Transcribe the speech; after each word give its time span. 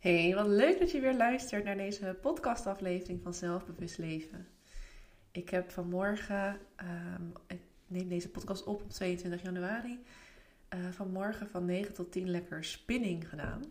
Hey, 0.00 0.34
wat 0.34 0.46
leuk 0.46 0.78
dat 0.78 0.90
je 0.90 1.00
weer 1.00 1.14
luistert 1.14 1.64
naar 1.64 1.76
deze 1.76 2.18
podcastaflevering 2.20 3.22
van 3.22 3.34
Zelfbewust 3.34 3.98
Leven. 3.98 4.48
Ik 5.30 5.48
heb 5.48 5.70
vanmorgen, 5.70 6.58
um, 7.16 7.32
ik 7.46 7.60
neem 7.86 8.08
deze 8.08 8.30
podcast 8.30 8.64
op 8.64 8.82
op 8.82 8.90
22 8.90 9.42
januari, 9.42 10.02
uh, 10.74 10.88
vanmorgen 10.90 11.48
van 11.48 11.64
9 11.64 11.94
tot 11.94 12.12
10 12.12 12.30
lekker 12.30 12.64
spinning 12.64 13.28
gedaan. 13.28 13.62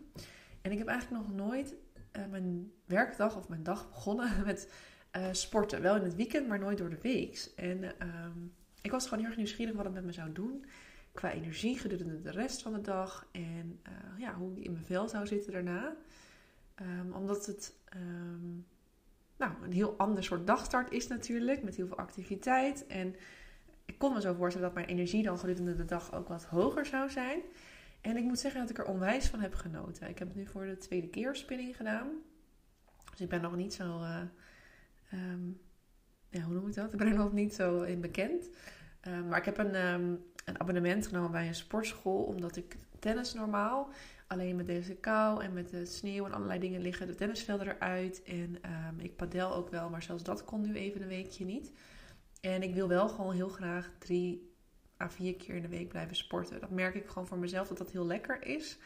En 0.62 0.72
ik 0.72 0.78
heb 0.78 0.86
eigenlijk 0.86 1.26
nog 1.26 1.36
nooit 1.36 1.74
uh, 2.16 2.26
mijn 2.26 2.72
werkdag 2.84 3.36
of 3.36 3.48
mijn 3.48 3.62
dag 3.62 3.88
begonnen 3.88 4.30
met 4.46 4.72
uh, 5.16 5.26
sporten. 5.32 5.82
Wel 5.82 5.96
in 5.96 6.02
het 6.02 6.16
weekend, 6.16 6.48
maar 6.48 6.58
nooit 6.58 6.78
door 6.78 6.90
de 6.90 7.00
week. 7.02 7.52
En 7.56 7.84
um, 7.84 8.54
ik 8.80 8.90
was 8.90 9.04
gewoon 9.04 9.18
heel 9.18 9.28
erg 9.28 9.36
nieuwsgierig 9.36 9.74
wat 9.74 9.84
het 9.84 9.94
met 9.94 10.04
me 10.04 10.12
zou 10.12 10.32
doen. 10.32 10.64
Qua 11.12 11.32
energie 11.32 11.78
gedurende 11.78 12.20
de 12.20 12.30
rest 12.30 12.62
van 12.62 12.72
de 12.72 12.80
dag. 12.80 13.28
En 13.32 13.80
ja, 14.18 14.34
hoe 14.34 14.56
ik 14.56 14.64
in 14.64 14.72
mijn 14.72 14.84
vel 14.84 15.08
zou 15.08 15.26
zitten 15.26 15.52
daarna. 15.52 15.96
Um, 16.80 17.12
omdat 17.12 17.46
het 17.46 17.74
um, 17.96 18.66
nou, 19.36 19.52
een 19.62 19.72
heel 19.72 19.94
ander 19.96 20.24
soort 20.24 20.46
dagstart 20.46 20.92
is 20.92 21.06
natuurlijk. 21.06 21.62
Met 21.62 21.76
heel 21.76 21.86
veel 21.86 21.96
activiteit. 21.96 22.86
En 22.86 23.14
ik 23.84 23.98
kon 23.98 24.12
me 24.12 24.20
zo 24.20 24.34
voorstellen 24.34 24.66
dat 24.66 24.76
mijn 24.76 24.88
energie 24.88 25.22
dan 25.22 25.38
gedurende 25.38 25.74
de 25.74 25.84
dag 25.84 26.14
ook 26.14 26.28
wat 26.28 26.44
hoger 26.44 26.86
zou 26.86 27.10
zijn. 27.10 27.40
En 28.00 28.16
ik 28.16 28.24
moet 28.24 28.38
zeggen 28.38 28.60
dat 28.60 28.70
ik 28.70 28.78
er 28.78 28.84
onwijs 28.84 29.28
van 29.28 29.40
heb 29.40 29.54
genoten. 29.54 30.08
Ik 30.08 30.18
heb 30.18 30.28
het 30.28 30.36
nu 30.36 30.46
voor 30.46 30.66
de 30.66 30.76
tweede 30.76 31.08
keer 31.08 31.36
spinning 31.36 31.76
gedaan. 31.76 32.08
Dus 33.10 33.20
ik 33.20 33.28
ben 33.28 33.40
nog 33.40 33.56
niet 33.56 33.74
zo. 33.74 34.00
Uh, 34.00 34.20
um, 35.12 35.60
ja, 36.28 36.40
hoe 36.40 36.54
noem 36.54 36.68
ik 36.68 36.74
dat? 36.74 36.92
Ik 36.92 36.98
ben 36.98 37.06
er 37.06 37.14
nog 37.14 37.32
niet 37.32 37.54
zo 37.54 37.82
in 37.82 38.00
bekend. 38.00 38.48
maar 39.28 39.38
ik 39.38 39.44
heb 39.44 39.58
een, 39.58 39.74
een 39.74 40.60
abonnement 40.60 41.06
genomen 41.06 41.30
bij 41.30 41.46
een 41.46 41.54
sportschool. 41.54 42.22
Omdat 42.22 42.56
ik 42.56 42.76
tennis 42.98 43.34
normaal 43.34 43.92
alleen 44.30 44.56
met 44.56 44.66
deze 44.66 44.94
kou 44.94 45.42
en 45.42 45.52
met 45.52 45.70
de 45.70 45.86
sneeuw 45.86 46.24
en 46.24 46.32
allerlei 46.32 46.58
dingen 46.58 46.80
liggen 46.80 47.06
de 47.06 47.14
tennisvelden 47.14 47.66
eruit. 47.66 48.22
En 48.22 48.58
um, 48.88 49.00
ik 49.00 49.16
padel 49.16 49.54
ook 49.54 49.70
wel, 49.70 49.88
maar 49.90 50.02
zelfs 50.02 50.22
dat 50.22 50.44
kon 50.44 50.60
nu 50.60 50.74
even 50.74 51.02
een 51.02 51.08
weekje 51.08 51.44
niet. 51.44 51.72
En 52.40 52.62
ik 52.62 52.74
wil 52.74 52.88
wel 52.88 53.08
gewoon 53.08 53.34
heel 53.34 53.48
graag 53.48 53.90
drie 53.98 54.54
à 55.00 55.10
vier 55.10 55.36
keer 55.36 55.54
in 55.54 55.62
de 55.62 55.68
week 55.68 55.88
blijven 55.88 56.16
sporten. 56.16 56.60
Dat 56.60 56.70
merk 56.70 56.94
ik 56.94 57.08
gewoon 57.08 57.26
voor 57.26 57.38
mezelf 57.38 57.68
dat 57.68 57.78
dat 57.78 57.90
heel 57.90 58.06
lekker 58.06 58.46
is. 58.46 58.78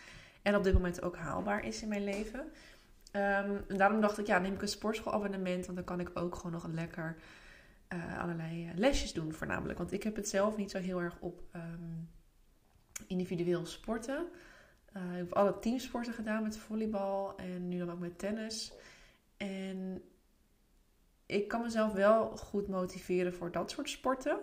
En 0.42 0.56
op 0.56 0.64
dit 0.64 0.72
moment 0.72 1.02
ook 1.02 1.16
haalbaar 1.16 1.64
is 1.64 1.82
in 1.82 1.88
mijn 1.88 2.04
leven. 2.04 2.40
Um, 2.40 3.64
en 3.68 3.76
daarom 3.76 4.00
dacht 4.00 4.18
ik, 4.18 4.26
ja, 4.26 4.38
neem 4.38 4.54
ik 4.54 4.62
een 4.62 4.68
sportschoolabonnement. 4.68 5.64
Want 5.64 5.76
dan 5.76 5.86
kan 5.86 6.00
ik 6.00 6.10
ook 6.14 6.34
gewoon 6.34 6.52
nog 6.52 6.66
lekker 6.66 7.16
uh, 7.92 8.20
allerlei 8.22 8.68
eh, 8.68 8.76
lesjes 8.76 9.12
doen 9.12 9.32
voornamelijk. 9.32 9.78
Want 9.78 9.92
ik 9.92 10.02
heb 10.02 10.16
het 10.16 10.28
zelf 10.28 10.56
niet 10.56 10.70
zo 10.70 10.78
heel 10.78 11.00
erg 11.00 11.16
op 11.20 11.42
um, 11.56 12.08
individueel 13.06 13.66
sporten. 13.66 14.26
Uh, 14.96 15.12
ik 15.12 15.18
heb 15.18 15.32
alle 15.32 15.58
teamsporten 15.58 16.12
gedaan 16.12 16.42
met 16.42 16.56
volleybal 16.56 17.36
en 17.36 17.68
nu 17.68 17.78
dan 17.78 17.90
ook 17.90 17.98
met 17.98 18.18
tennis. 18.18 18.72
En 19.36 20.02
ik 21.26 21.48
kan 21.48 21.62
mezelf 21.62 21.92
wel 21.92 22.36
goed 22.36 22.68
motiveren 22.68 23.34
voor 23.34 23.50
dat 23.50 23.70
soort 23.70 23.90
sporten. 23.90 24.38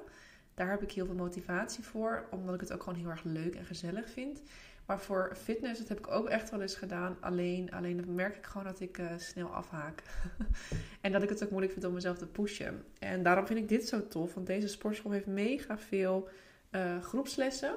Daar 0.53 0.69
heb 0.69 0.81
ik 0.81 0.91
heel 0.91 1.05
veel 1.05 1.15
motivatie 1.15 1.83
voor, 1.83 2.27
omdat 2.31 2.53
ik 2.55 2.59
het 2.61 2.73
ook 2.73 2.83
gewoon 2.83 2.99
heel 2.99 3.09
erg 3.09 3.23
leuk 3.23 3.55
en 3.55 3.65
gezellig 3.65 4.09
vind. 4.09 4.41
Maar 4.85 4.99
voor 4.99 5.31
fitness, 5.35 5.79
dat 5.79 5.87
heb 5.87 5.97
ik 5.97 6.07
ook 6.07 6.27
echt 6.27 6.49
wel 6.49 6.61
eens 6.61 6.75
gedaan. 6.75 7.17
Alleen, 7.19 7.71
alleen 7.71 7.97
dan 7.97 8.15
merk 8.15 8.37
ik 8.37 8.45
gewoon 8.45 8.67
dat 8.67 8.79
ik 8.79 8.97
uh, 8.97 9.11
snel 9.17 9.47
afhaak. 9.47 10.03
en 11.01 11.11
dat 11.11 11.23
ik 11.23 11.29
het 11.29 11.43
ook 11.43 11.49
moeilijk 11.49 11.73
vind 11.73 11.85
om 11.85 11.93
mezelf 11.93 12.17
te 12.17 12.27
pushen. 12.27 12.85
En 12.99 13.23
daarom 13.23 13.45
vind 13.47 13.59
ik 13.59 13.69
dit 13.69 13.87
zo 13.87 14.07
tof, 14.07 14.33
want 14.33 14.47
deze 14.47 14.67
sportschool 14.67 15.11
heeft 15.11 15.25
mega 15.25 15.77
veel 15.77 16.29
uh, 16.71 17.01
groepslessen. 17.01 17.75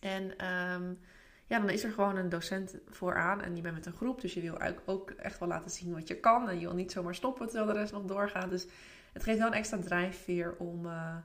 En 0.00 0.46
um, 0.46 0.98
ja, 1.46 1.58
dan 1.58 1.70
is 1.70 1.84
er 1.84 1.92
gewoon 1.92 2.16
een 2.16 2.28
docent 2.28 2.74
vooraan 2.88 3.42
en 3.42 3.56
je 3.56 3.62
bent 3.62 3.74
met 3.74 3.86
een 3.86 3.92
groep. 3.92 4.20
Dus 4.20 4.34
je 4.34 4.40
wil 4.40 4.58
ook 4.84 5.10
echt 5.10 5.38
wel 5.38 5.48
laten 5.48 5.70
zien 5.70 5.92
wat 5.92 6.08
je 6.08 6.20
kan. 6.20 6.48
En 6.48 6.60
je 6.60 6.66
wil 6.66 6.74
niet 6.74 6.92
zomaar 6.92 7.14
stoppen 7.14 7.46
terwijl 7.46 7.72
de 7.72 7.78
rest 7.78 7.92
nog 7.92 8.04
doorgaat. 8.04 8.50
Dus 8.50 8.66
het 9.12 9.22
geeft 9.22 9.38
wel 9.38 9.46
een 9.46 9.52
extra 9.52 9.78
drijfveer 9.78 10.54
om, 10.58 10.86
uh, 10.86 11.16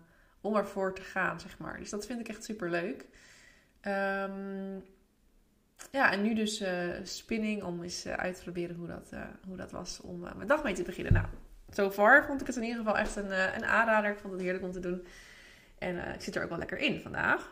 om 0.41 0.55
ervoor 0.55 0.93
te 0.95 1.01
gaan, 1.01 1.39
zeg 1.39 1.57
maar. 1.57 1.77
Dus 1.77 1.89
dat 1.89 2.05
vind 2.05 2.19
ik 2.19 2.27
echt 2.27 2.43
super 2.43 2.69
leuk. 2.69 3.05
Um, 3.81 4.83
ja, 5.91 6.11
en 6.11 6.21
nu 6.21 6.33
dus 6.33 6.61
uh, 6.61 6.69
spinning 7.03 7.63
om 7.63 7.83
eens 7.83 8.05
uh, 8.05 8.13
uit 8.13 8.35
te 8.35 8.41
proberen 8.41 8.75
hoe 8.75 8.87
dat, 8.87 9.13
hoe 9.47 9.57
dat 9.57 9.71
was 9.71 10.01
om 10.01 10.19
mijn 10.19 10.47
dag 10.47 10.63
mee 10.63 10.73
te 10.73 10.83
beginnen. 10.83 11.13
Nou, 11.13 11.25
so 11.69 11.91
far 11.91 12.25
vond 12.25 12.41
ik 12.41 12.47
het 12.47 12.55
in 12.55 12.63
ieder 12.63 12.77
geval 12.77 12.97
echt 12.97 13.15
een, 13.15 13.55
een 13.55 13.65
aanrader. 13.65 14.11
Ik 14.11 14.19
vond 14.19 14.33
het 14.33 14.41
heerlijk 14.41 14.63
om 14.63 14.71
te 14.71 14.79
doen. 14.79 15.07
En 15.77 16.13
ik 16.13 16.21
zit 16.21 16.35
er 16.35 16.43
ook 16.43 16.49
wel 16.49 16.57
lekker 16.57 16.77
in 16.77 16.99
vandaag. 16.99 17.51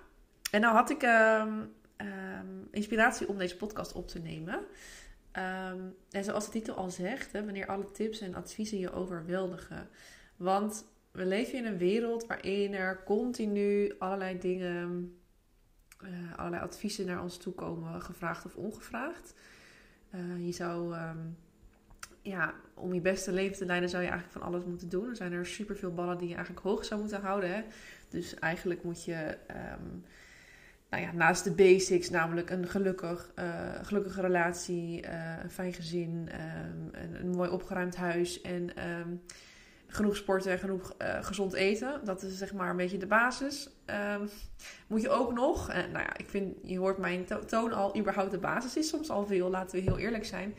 En 0.51 0.61
nou 0.61 0.75
had 0.75 0.89
ik 0.89 1.03
um, 1.03 1.73
um, 2.01 2.67
inspiratie 2.71 3.27
om 3.27 3.37
deze 3.37 3.57
podcast 3.57 3.93
op 3.93 4.07
te 4.07 4.19
nemen. 4.19 4.53
Um, 4.53 5.95
en 6.11 6.23
zoals 6.23 6.45
de 6.45 6.51
titel 6.51 6.75
al 6.75 6.89
zegt, 6.89 7.31
hè, 7.31 7.45
wanneer 7.45 7.67
alle 7.67 7.91
tips 7.91 8.19
en 8.19 8.35
adviezen 8.35 8.79
je 8.79 8.91
overweldigen. 8.91 9.89
Want 10.35 10.85
we 11.11 11.25
leven 11.25 11.57
in 11.57 11.65
een 11.65 11.77
wereld 11.77 12.25
waarin 12.25 12.73
er 12.73 13.03
continu 13.03 13.95
allerlei 13.99 14.39
dingen, 14.39 15.17
uh, 16.03 16.37
allerlei 16.37 16.63
adviezen 16.63 17.05
naar 17.05 17.21
ons 17.21 17.37
toe 17.37 17.53
komen, 17.53 18.01
gevraagd 18.01 18.45
of 18.45 18.55
ongevraagd. 18.55 19.33
Uh, 20.15 20.45
je 20.45 20.51
zou, 20.51 20.95
um, 20.95 21.37
ja, 22.21 22.53
om 22.73 22.93
je 22.93 23.01
beste 23.01 23.31
leven 23.31 23.57
te 23.57 23.65
leiden, 23.65 23.89
zou 23.89 24.03
je 24.03 24.09
eigenlijk 24.09 24.39
van 24.39 24.47
alles 24.47 24.65
moeten 24.65 24.89
doen. 24.89 25.09
Er 25.09 25.15
zijn 25.15 25.31
er 25.31 25.45
superveel 25.45 25.93
ballen 25.93 26.17
die 26.17 26.27
je 26.27 26.35
eigenlijk 26.35 26.65
hoog 26.65 26.85
zou 26.85 26.99
moeten 26.99 27.21
houden. 27.21 27.53
Hè? 27.53 27.63
Dus 28.09 28.33
eigenlijk 28.33 28.83
moet 28.83 29.03
je 29.03 29.37
nou 30.89 31.03
ja, 31.03 31.11
naast 31.11 31.43
de 31.43 31.51
basics, 31.51 32.09
namelijk 32.09 32.49
een 32.49 32.67
gelukkig, 32.67 33.31
uh, 33.39 33.45
gelukkige 33.81 34.21
relatie, 34.21 35.03
uh, 35.03 35.43
een 35.43 35.49
fijn 35.49 35.73
gezin, 35.73 36.29
um, 36.31 36.89
een, 36.91 37.15
een, 37.19 37.29
mooi 37.29 37.49
opgeruimd 37.49 37.95
huis 37.95 38.41
en 38.41 38.89
um, 38.89 39.21
genoeg 39.87 40.15
sporten 40.15 40.51
en 40.51 40.59
genoeg 40.59 40.95
uh, 41.01 41.23
gezond 41.23 41.53
eten. 41.53 42.01
Dat 42.03 42.21
is 42.21 42.37
zeg 42.37 42.53
maar 42.53 42.69
een 42.69 42.77
beetje 42.77 42.97
de 42.97 43.07
basis. 43.07 43.69
Um, 44.19 44.29
moet 44.87 45.01
je 45.01 45.09
ook 45.09 45.33
nog, 45.33 45.67
nou 45.67 45.91
ja, 45.91 46.17
ik 46.17 46.29
vind, 46.29 46.57
je 46.63 46.77
hoort 46.77 46.97
mijn 46.97 47.25
to 47.25 47.45
toon 47.45 47.73
al, 47.73 47.97
überhaupt 47.97 48.31
de 48.31 48.37
basis 48.37 48.77
is 48.77 48.89
soms 48.89 49.09
al 49.09 49.25
veel, 49.25 49.49
laten 49.49 49.75
we 49.75 49.81
heel 49.81 49.97
eerlijk 49.97 50.25
zijn. 50.25 50.53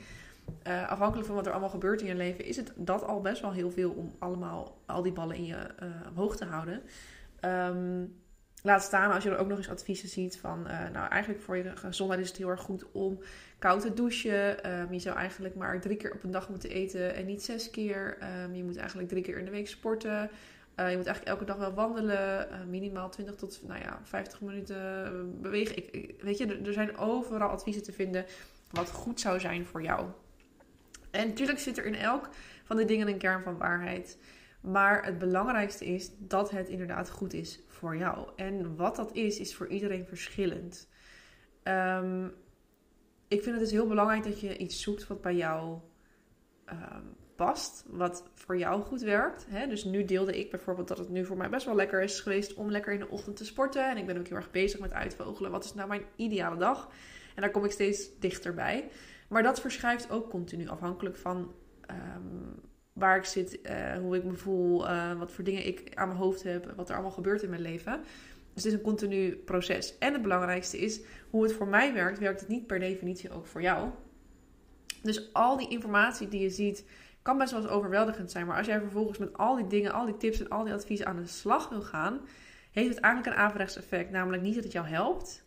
afhankelijk 0.89 1.27
van 1.27 1.37
wat 1.37 1.47
er 1.47 1.53
allemaal 1.53 1.71
gebeurt 1.71 2.01
in 2.01 2.07
je 2.07 2.15
leven, 2.15 2.45
is 2.45 2.57
het 2.57 2.73
dat 2.77 3.05
al 3.05 3.21
best 3.21 3.43
wel 3.43 3.53
heel 3.53 3.71
veel 3.71 3.91
om 3.91 4.15
allemaal 4.19 4.79
al 4.87 5.03
die 5.03 5.13
ballen 5.13 5.37
in 5.37 5.45
je 5.45 5.67
omhoog 6.09 6.37
te 6.37 6.45
houden. 6.45 6.83
Laat 8.63 8.83
staan 8.83 9.13
als 9.13 9.25
je 9.25 9.31
er 9.31 9.39
ook 9.39 9.49
nog 9.49 9.59
eens 9.59 9.69
adviezen 9.69 10.09
ziet 10.09 10.39
van, 10.39 10.67
uh, 10.67 10.89
nou 10.93 11.09
eigenlijk 11.09 11.43
voor 11.43 11.57
je 11.57 11.77
gezondheid 11.77 12.21
is 12.21 12.29
het 12.29 12.37
heel 12.37 12.49
erg 12.49 12.61
goed 12.61 12.85
om 12.93 13.19
koud 13.59 13.81
te 13.81 13.95
douchen. 13.95 14.71
Um, 14.81 14.93
je 14.93 14.99
zou 14.99 15.17
eigenlijk 15.17 15.55
maar 15.55 15.81
drie 15.81 15.97
keer 15.97 16.13
op 16.13 16.25
een 16.25 16.31
dag 16.31 16.49
moeten 16.49 16.71
eten 16.71 17.15
en 17.15 17.27
niet 17.27 17.43
zes 17.43 17.71
keer. 17.71 18.19
Um, 18.45 18.55
je 18.55 18.65
moet 18.65 18.77
eigenlijk 18.77 19.09
drie 19.09 19.23
keer 19.23 19.39
in 19.39 19.45
de 19.45 19.51
week 19.51 19.69
sporten. 19.69 20.31
Uh, 20.77 20.91
je 20.91 20.97
moet 20.97 21.07
eigenlijk 21.07 21.25
elke 21.25 21.45
dag 21.45 21.57
wel 21.57 21.75
wandelen, 21.75 22.49
uh, 22.51 22.57
minimaal 22.69 23.11
20 23.11 23.35
tot 23.35 23.61
nou 23.67 23.81
ja, 23.81 24.01
50 24.03 24.41
minuten 24.41 25.41
bewegen. 25.41 25.77
Ik, 25.77 26.15
weet 26.21 26.39
je, 26.39 26.61
er 26.65 26.73
zijn 26.73 26.97
overal 26.97 27.49
adviezen 27.49 27.83
te 27.83 27.93
vinden 27.93 28.25
wat 28.71 28.91
goed 28.91 29.21
zou 29.21 29.41
zijn 29.41 29.67
voor 29.67 29.83
jou. 29.83 30.07
En 31.11 31.29
natuurlijk 31.29 31.59
zit 31.59 31.79
er 31.79 31.87
in 31.87 31.95
elk 31.95 32.29
van 32.65 32.77
die 32.77 32.87
dingen 32.87 33.09
een 33.09 33.19
kern 33.19 33.43
van 33.43 33.59
waarheid. 33.59 34.19
Maar 34.61 35.05
het 35.05 35.19
belangrijkste 35.19 35.85
is 35.85 36.11
dat 36.19 36.51
het 36.51 36.69
inderdaad 36.69 37.11
goed 37.11 37.33
is 37.33 37.61
voor 37.69 37.97
jou. 37.97 38.29
En 38.37 38.77
wat 38.77 38.97
dat 38.97 39.13
is, 39.13 39.39
is 39.39 39.55
voor 39.55 39.69
iedereen 39.69 40.07
verschillend. 40.07 40.89
Um, 41.65 42.35
ik 43.29 43.43
vind 43.43 43.55
het 43.55 43.65
dus 43.65 43.71
heel 43.71 43.87
belangrijk 43.87 44.25
dat 44.25 44.41
je 44.41 44.57
iets 44.57 44.83
zoekt 44.83 45.07
wat 45.07 45.21
bij 45.21 45.35
jou 45.35 45.79
um, 46.71 47.17
past. 47.37 47.85
Wat 47.87 48.31
voor 48.35 48.59
jou 48.59 48.83
goed 48.83 49.01
werkt. 49.01 49.47
Hè? 49.49 49.67
Dus 49.67 49.85
nu 49.85 50.05
deelde 50.05 50.39
ik 50.39 50.51
bijvoorbeeld 50.51 50.89
dat 50.89 50.99
het 50.99 51.09
nu 51.09 51.25
voor 51.25 51.37
mij 51.37 51.49
best 51.49 51.67
wel 51.67 51.75
lekker 51.75 52.03
is 52.03 52.21
geweest 52.21 52.55
om 52.55 52.71
lekker 52.71 52.93
in 52.93 53.01
de 53.01 53.09
ochtend 53.09 53.37
te 53.37 53.45
sporten. 53.45 53.91
En 53.91 53.97
ik 53.97 54.07
ben 54.07 54.19
ook 54.19 54.27
heel 54.27 54.37
erg 54.37 54.51
bezig 54.51 54.81
met 54.81 54.93
uitvogelen. 54.93 55.51
Wat 55.51 55.65
is 55.65 55.75
nou 55.75 55.89
mijn 55.89 56.05
ideale 56.17 56.57
dag? 56.57 56.91
En 57.35 57.43
daar 57.43 57.51
kom 57.51 57.65
ik 57.65 57.71
steeds 57.71 58.19
dichterbij. 58.19 58.91
Maar 59.29 59.43
dat 59.43 59.61
verschuift 59.61 60.11
ook 60.11 60.31
continu 60.31 60.69
afhankelijk 60.69 61.17
van 61.17 61.55
um, 61.91 62.70
waar 63.01 63.17
ik 63.17 63.25
zit, 63.25 63.59
uh, 63.63 63.93
hoe 63.93 64.17
ik 64.17 64.25
me 64.25 64.33
voel, 64.33 64.89
uh, 64.89 65.19
wat 65.19 65.33
voor 65.33 65.45
dingen 65.45 65.67
ik 65.67 65.91
aan 65.95 66.09
mijn 66.09 66.21
hoofd 66.21 66.43
heb, 66.43 66.73
wat 66.77 66.89
er 66.89 66.95
allemaal 66.95 67.13
gebeurt 67.13 67.43
in 67.43 67.51
mijn 67.51 67.63
leven. 67.63 68.01
Dus 68.55 68.65
het 68.65 68.73
is 68.73 68.73
een 68.73 68.85
continu 68.85 69.37
proces. 69.37 69.99
En 69.99 70.13
het 70.13 70.23
belangrijkste 70.23 70.79
is, 70.79 71.01
hoe 71.31 71.43
het 71.43 71.53
voor 71.53 71.69
mij 71.69 71.95
werkt, 71.95 72.19
werkt 72.19 72.41
het 72.41 72.49
niet 72.49 72.67
per 72.67 72.79
definitie 72.79 73.31
ook 73.31 73.47
voor 73.47 73.63
jou. 73.63 73.89
Dus 75.03 75.33
al 75.33 75.57
die 75.57 75.69
informatie 75.69 76.29
die 76.29 76.41
je 76.41 76.51
ziet, 76.51 76.85
kan 77.23 77.39
best 77.39 77.51
wel 77.53 77.61
eens 77.61 77.71
overweldigend 77.71 78.31
zijn. 78.31 78.47
Maar 78.47 78.57
als 78.57 78.67
jij 78.67 78.81
vervolgens 78.81 79.19
met 79.19 79.37
al 79.37 79.57
die 79.57 79.67
dingen, 79.67 79.93
al 79.93 80.07
die 80.07 80.17
tips 80.17 80.41
en 80.41 80.49
al 80.49 80.65
die 80.65 80.73
adviezen 80.73 81.07
aan 81.07 81.17
de 81.17 81.27
slag 81.27 81.69
wil 81.69 81.83
gaan, 81.83 82.21
heeft 82.73 82.89
het 82.89 82.99
eigenlijk 82.99 83.37
een 83.37 83.43
averechts 83.43 83.77
effect. 83.77 84.11
Namelijk 84.11 84.43
niet 84.43 84.55
dat 84.55 84.65
het 84.65 84.73
jou 84.73 84.87
helpt. 84.87 85.45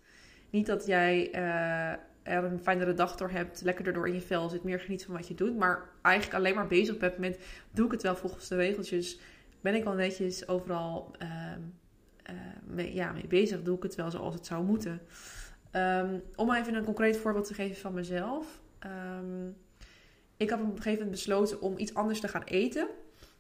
Niet 0.49 0.65
dat 0.65 0.85
jij 0.85 1.35
uh, 1.35 1.99
er 2.23 2.43
een 2.43 2.59
fijnere 2.59 2.93
dag 2.93 3.15
door 3.15 3.29
hebt, 3.29 3.61
lekker 3.61 3.87
erdoor 3.87 4.07
in 4.07 4.13
je 4.13 4.21
vel 4.21 4.49
zit, 4.49 4.63
meer 4.63 4.79
geniet 4.79 5.05
van 5.05 5.15
wat 5.15 5.27
je 5.27 5.33
doet. 5.33 5.57
Maar 5.57 5.89
eigenlijk 6.01 6.35
alleen 6.35 6.55
maar 6.55 6.67
bezig 6.67 6.97
bent 6.97 7.17
met, 7.17 7.39
doe 7.71 7.85
ik 7.85 7.91
het 7.91 8.01
wel 8.01 8.15
volgens 8.15 8.47
de 8.47 8.55
regeltjes? 8.55 9.19
Ben 9.61 9.75
ik 9.75 9.83
wel 9.83 9.93
netjes 9.93 10.47
overal 10.47 11.15
uh, 11.21 11.29
uh, 12.29 12.35
mee, 12.63 12.93
ja, 12.93 13.11
mee 13.11 13.27
bezig? 13.27 13.63
Doe 13.63 13.75
ik 13.75 13.83
het 13.83 13.95
wel 13.95 14.11
zoals 14.11 14.33
het 14.33 14.45
zou 14.45 14.63
moeten? 14.63 15.01
Um, 15.71 16.21
om 16.35 16.53
even 16.53 16.75
een 16.75 16.83
concreet 16.83 17.17
voorbeeld 17.17 17.45
te 17.45 17.53
geven 17.53 17.75
van 17.75 17.93
mezelf. 17.93 18.61
Ehm, 18.79 19.47
ik 20.37 20.49
heb 20.49 20.59
op 20.59 20.65
een 20.65 20.75
gegeven 20.75 20.91
moment 20.91 21.11
besloten 21.11 21.61
om 21.61 21.77
iets 21.77 21.93
anders 21.93 22.19
te 22.19 22.27
gaan 22.27 22.43
eten. 22.43 22.87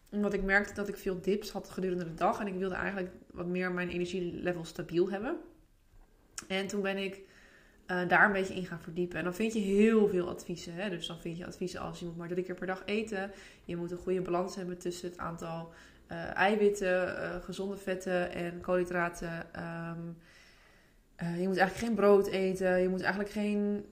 Omdat 0.09 0.33
ik 0.33 0.43
merkte 0.43 0.73
dat 0.73 0.87
ik 0.87 0.97
veel 0.97 1.21
dips 1.21 1.51
had 1.51 1.69
gedurende 1.69 2.03
de 2.03 2.13
dag. 2.13 2.39
En 2.39 2.47
ik 2.47 2.55
wilde 2.55 2.75
eigenlijk 2.75 3.13
wat 3.31 3.45
meer 3.45 3.71
mijn 3.71 3.89
energielevel 3.89 4.65
stabiel 4.65 5.09
hebben. 5.09 5.37
En 6.47 6.67
toen 6.67 6.81
ben 6.81 6.97
ik 6.97 7.21
uh, 7.87 8.07
daar 8.07 8.25
een 8.25 8.31
beetje 8.31 8.53
in 8.53 8.65
gaan 8.65 8.81
verdiepen. 8.81 9.17
En 9.17 9.23
dan 9.23 9.35
vind 9.35 9.53
je 9.53 9.59
heel 9.59 10.07
veel 10.07 10.29
adviezen. 10.29 10.73
Hè? 10.73 10.89
Dus 10.89 11.07
dan 11.07 11.19
vind 11.19 11.37
je 11.37 11.45
adviezen 11.45 11.79
als 11.79 11.99
je 11.99 12.05
moet 12.05 12.17
maar 12.17 12.27
drie 12.27 12.43
keer 12.43 12.55
per 12.55 12.67
dag 12.67 12.83
eten. 12.85 13.31
Je 13.65 13.75
moet 13.75 13.91
een 13.91 13.97
goede 13.97 14.21
balans 14.21 14.55
hebben 14.55 14.77
tussen 14.77 15.09
het 15.09 15.17
aantal 15.17 15.73
uh, 16.11 16.35
eiwitten, 16.35 17.07
uh, 17.07 17.35
gezonde 17.43 17.77
vetten 17.77 18.31
en 18.31 18.61
koolhydraten. 18.61 19.47
Um, 19.55 20.17
je 21.17 21.47
moet 21.47 21.57
eigenlijk 21.57 21.87
geen 21.87 21.95
brood 21.95 22.27
eten. 22.27 22.81
Je 22.81 22.89
moet 22.89 23.01
eigenlijk 23.01 23.31
geen, 23.31 23.85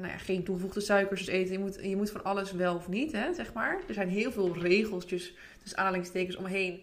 nou 0.00 0.06
ja, 0.06 0.18
geen 0.18 0.44
toegevoegde 0.44 0.80
suikers 0.80 1.24
dus 1.24 1.34
eten. 1.34 1.52
Je 1.52 1.58
moet, 1.58 1.78
je 1.82 1.96
moet 1.96 2.10
van 2.10 2.24
alles 2.24 2.52
wel 2.52 2.74
of 2.74 2.88
niet, 2.88 3.12
hè, 3.12 3.34
zeg 3.34 3.52
maar. 3.52 3.78
Er 3.88 3.94
zijn 3.94 4.08
heel 4.08 4.32
veel 4.32 4.58
regeltjes, 4.58 5.34
dus 5.62 5.76
aanhalingstekens 5.76 6.36
omheen 6.36 6.80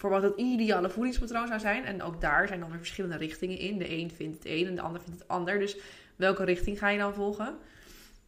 voor 0.00 0.10
wat 0.10 0.22
het 0.22 0.36
ideale 0.36 0.90
voedingspatroon 0.90 1.46
zou 1.46 1.60
zijn. 1.60 1.84
En 1.84 2.02
ook 2.02 2.20
daar 2.20 2.48
zijn 2.48 2.60
dan 2.60 2.68
weer 2.68 2.78
verschillende 2.78 3.16
richtingen 3.16 3.58
in. 3.58 3.78
De 3.78 3.90
een 3.90 4.10
vindt 4.10 4.36
het 4.36 4.46
een 4.46 4.66
en 4.66 4.74
de 4.74 4.80
ander 4.80 5.00
vindt 5.02 5.18
het 5.18 5.28
ander. 5.28 5.58
Dus 5.58 5.78
welke 6.16 6.44
richting 6.44 6.78
ga 6.78 6.88
je 6.88 6.98
dan 6.98 7.14
volgen? 7.14 7.56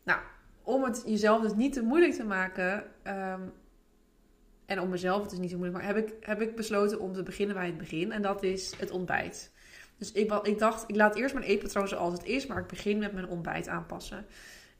Nou, 0.02 0.20
om 0.62 0.84
het 0.84 1.02
jezelf 1.06 1.42
dus 1.42 1.54
niet 1.54 1.72
te 1.72 1.82
moeilijk 1.82 2.12
te 2.12 2.24
maken. 2.24 2.84
Um, 3.06 3.52
en 4.66 4.80
om 4.80 4.88
mezelf 4.88 5.20
het 5.20 5.30
dus 5.30 5.38
niet 5.38 5.50
te 5.50 5.56
moeilijk 5.56 5.80
te 5.80 5.86
maken, 5.86 6.02
heb 6.02 6.12
ik, 6.12 6.26
heb 6.26 6.40
ik 6.40 6.56
besloten 6.56 7.00
om 7.00 7.12
te 7.12 7.22
beginnen 7.22 7.56
bij 7.56 7.66
het 7.66 7.78
begin. 7.78 8.12
En 8.12 8.22
dat 8.22 8.42
is 8.42 8.74
het 8.78 8.90
ontbijt. 8.90 9.52
Dus 9.98 10.12
ik, 10.12 10.32
ik 10.32 10.58
dacht, 10.58 10.84
ik 10.86 10.96
laat 10.96 11.16
eerst 11.16 11.34
mijn 11.34 11.46
eetpatroon 11.46 11.88
zoals 11.88 12.12
het 12.12 12.24
is, 12.24 12.46
maar 12.46 12.58
ik 12.58 12.66
begin 12.66 12.98
met 12.98 13.12
mijn 13.12 13.28
ontbijt 13.28 13.68
aanpassen. 13.68 14.26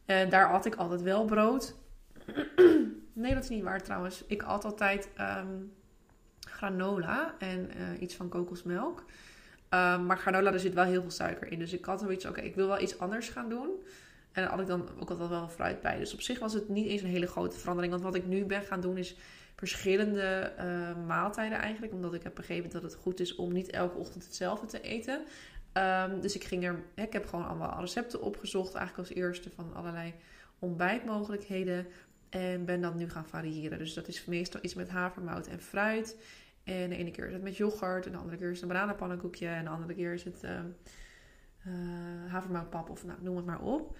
En 0.05 0.29
daar 0.29 0.53
at 0.53 0.67
ik 0.67 0.75
altijd 0.75 1.03
wel 1.03 1.25
brood. 1.25 1.75
nee, 3.12 3.35
dat 3.35 3.43
is 3.43 3.49
niet 3.49 3.62
waar 3.62 3.83
trouwens. 3.83 4.25
Ik 4.27 4.43
at 4.43 4.65
altijd 4.65 5.09
um, 5.21 5.73
granola 6.62 7.35
en 7.38 7.70
uh, 7.76 8.00
iets 8.00 8.14
van 8.14 8.29
kokosmelk. 8.29 8.99
Um, 8.99 10.06
maar 10.06 10.19
granola, 10.19 10.53
er 10.53 10.61
zit 10.61 10.75
wel 10.75 10.85
heel 10.85 11.00
veel 11.00 11.11
suiker 11.11 11.53
in. 11.53 11.59
Dus 11.59 11.73
ik 11.73 11.85
had 11.85 12.00
zoiets, 12.00 12.26
oké, 12.26 12.41
ik 12.41 12.55
wil 12.55 12.67
wel 12.67 12.81
iets 12.81 12.99
anders 12.99 13.29
gaan 13.29 13.49
doen. 13.49 13.70
En 14.32 14.43
dan 14.43 14.50
had 14.50 14.61
ik 14.61 14.67
dan 14.67 14.88
ook 14.99 15.11
altijd 15.11 15.29
wel 15.29 15.49
fruit 15.49 15.81
bij. 15.81 15.99
Dus 15.99 16.14
op 16.14 16.20
zich 16.20 16.38
was 16.38 16.53
het 16.53 16.69
niet 16.69 16.87
eens 16.87 17.03
een 17.03 17.09
hele 17.09 17.26
grote 17.26 17.59
verandering. 17.59 17.93
Want 17.93 18.05
wat 18.05 18.14
ik 18.14 18.26
nu 18.26 18.44
ben 18.44 18.62
gaan 18.62 18.81
doen 18.81 18.97
is 18.97 19.17
verschillende 19.56 20.53
uh, 20.59 21.06
maaltijden 21.06 21.59
eigenlijk. 21.59 21.93
Omdat 21.93 22.14
ik 22.14 22.23
heb 22.23 22.35
begrepen 22.35 22.70
dat 22.70 22.82
het 22.82 22.94
goed 22.94 23.20
is 23.20 23.35
om 23.35 23.53
niet 23.53 23.70
elke 23.70 23.99
ochtend 23.99 24.25
hetzelfde 24.25 24.67
te 24.67 24.81
eten. 24.81 25.20
Um, 25.73 26.20
dus 26.20 26.35
ik 26.35 26.44
ging 26.44 26.65
er, 26.65 26.82
ik 26.94 27.12
heb 27.12 27.26
gewoon 27.26 27.47
allemaal 27.47 27.81
recepten 27.81 28.23
opgezocht. 28.23 28.75
Eigenlijk 28.75 29.08
als 29.08 29.19
eerste 29.19 29.50
van 29.50 29.75
allerlei 29.75 30.15
ontbijtmogelijkheden. 30.58 31.87
En 32.31 32.65
ben 32.65 32.81
dan 32.81 32.97
nu 32.97 33.11
gaan 33.11 33.26
variëren. 33.26 33.79
Dus 33.79 33.94
dat 33.94 34.08
is 34.08 34.25
meestal 34.25 34.61
iets 34.62 34.75
met 34.75 34.88
havermout 34.88 35.47
en 35.47 35.61
fruit. 35.61 36.17
En 36.64 36.88
de 36.88 36.97
ene 36.97 37.11
keer 37.11 37.26
is 37.26 37.32
het 37.32 37.43
met 37.43 37.56
yoghurt. 37.56 38.06
En 38.06 38.12
de 38.12 38.19
andere 38.19 38.37
keer 38.37 38.50
is 38.50 38.61
het 38.61 38.62
een 38.62 38.75
bananenpannenkoekje. 38.75 39.49
En 39.49 39.64
de 39.64 39.70
andere 39.70 39.94
keer 39.94 40.12
is 40.12 40.25
het 40.25 40.43
uh, 40.44 40.61
havermoutpap 42.29 42.91
of 42.91 43.05
nou, 43.05 43.19
noem 43.23 43.37
het 43.37 43.47
maar 43.47 43.61
op. 43.61 43.97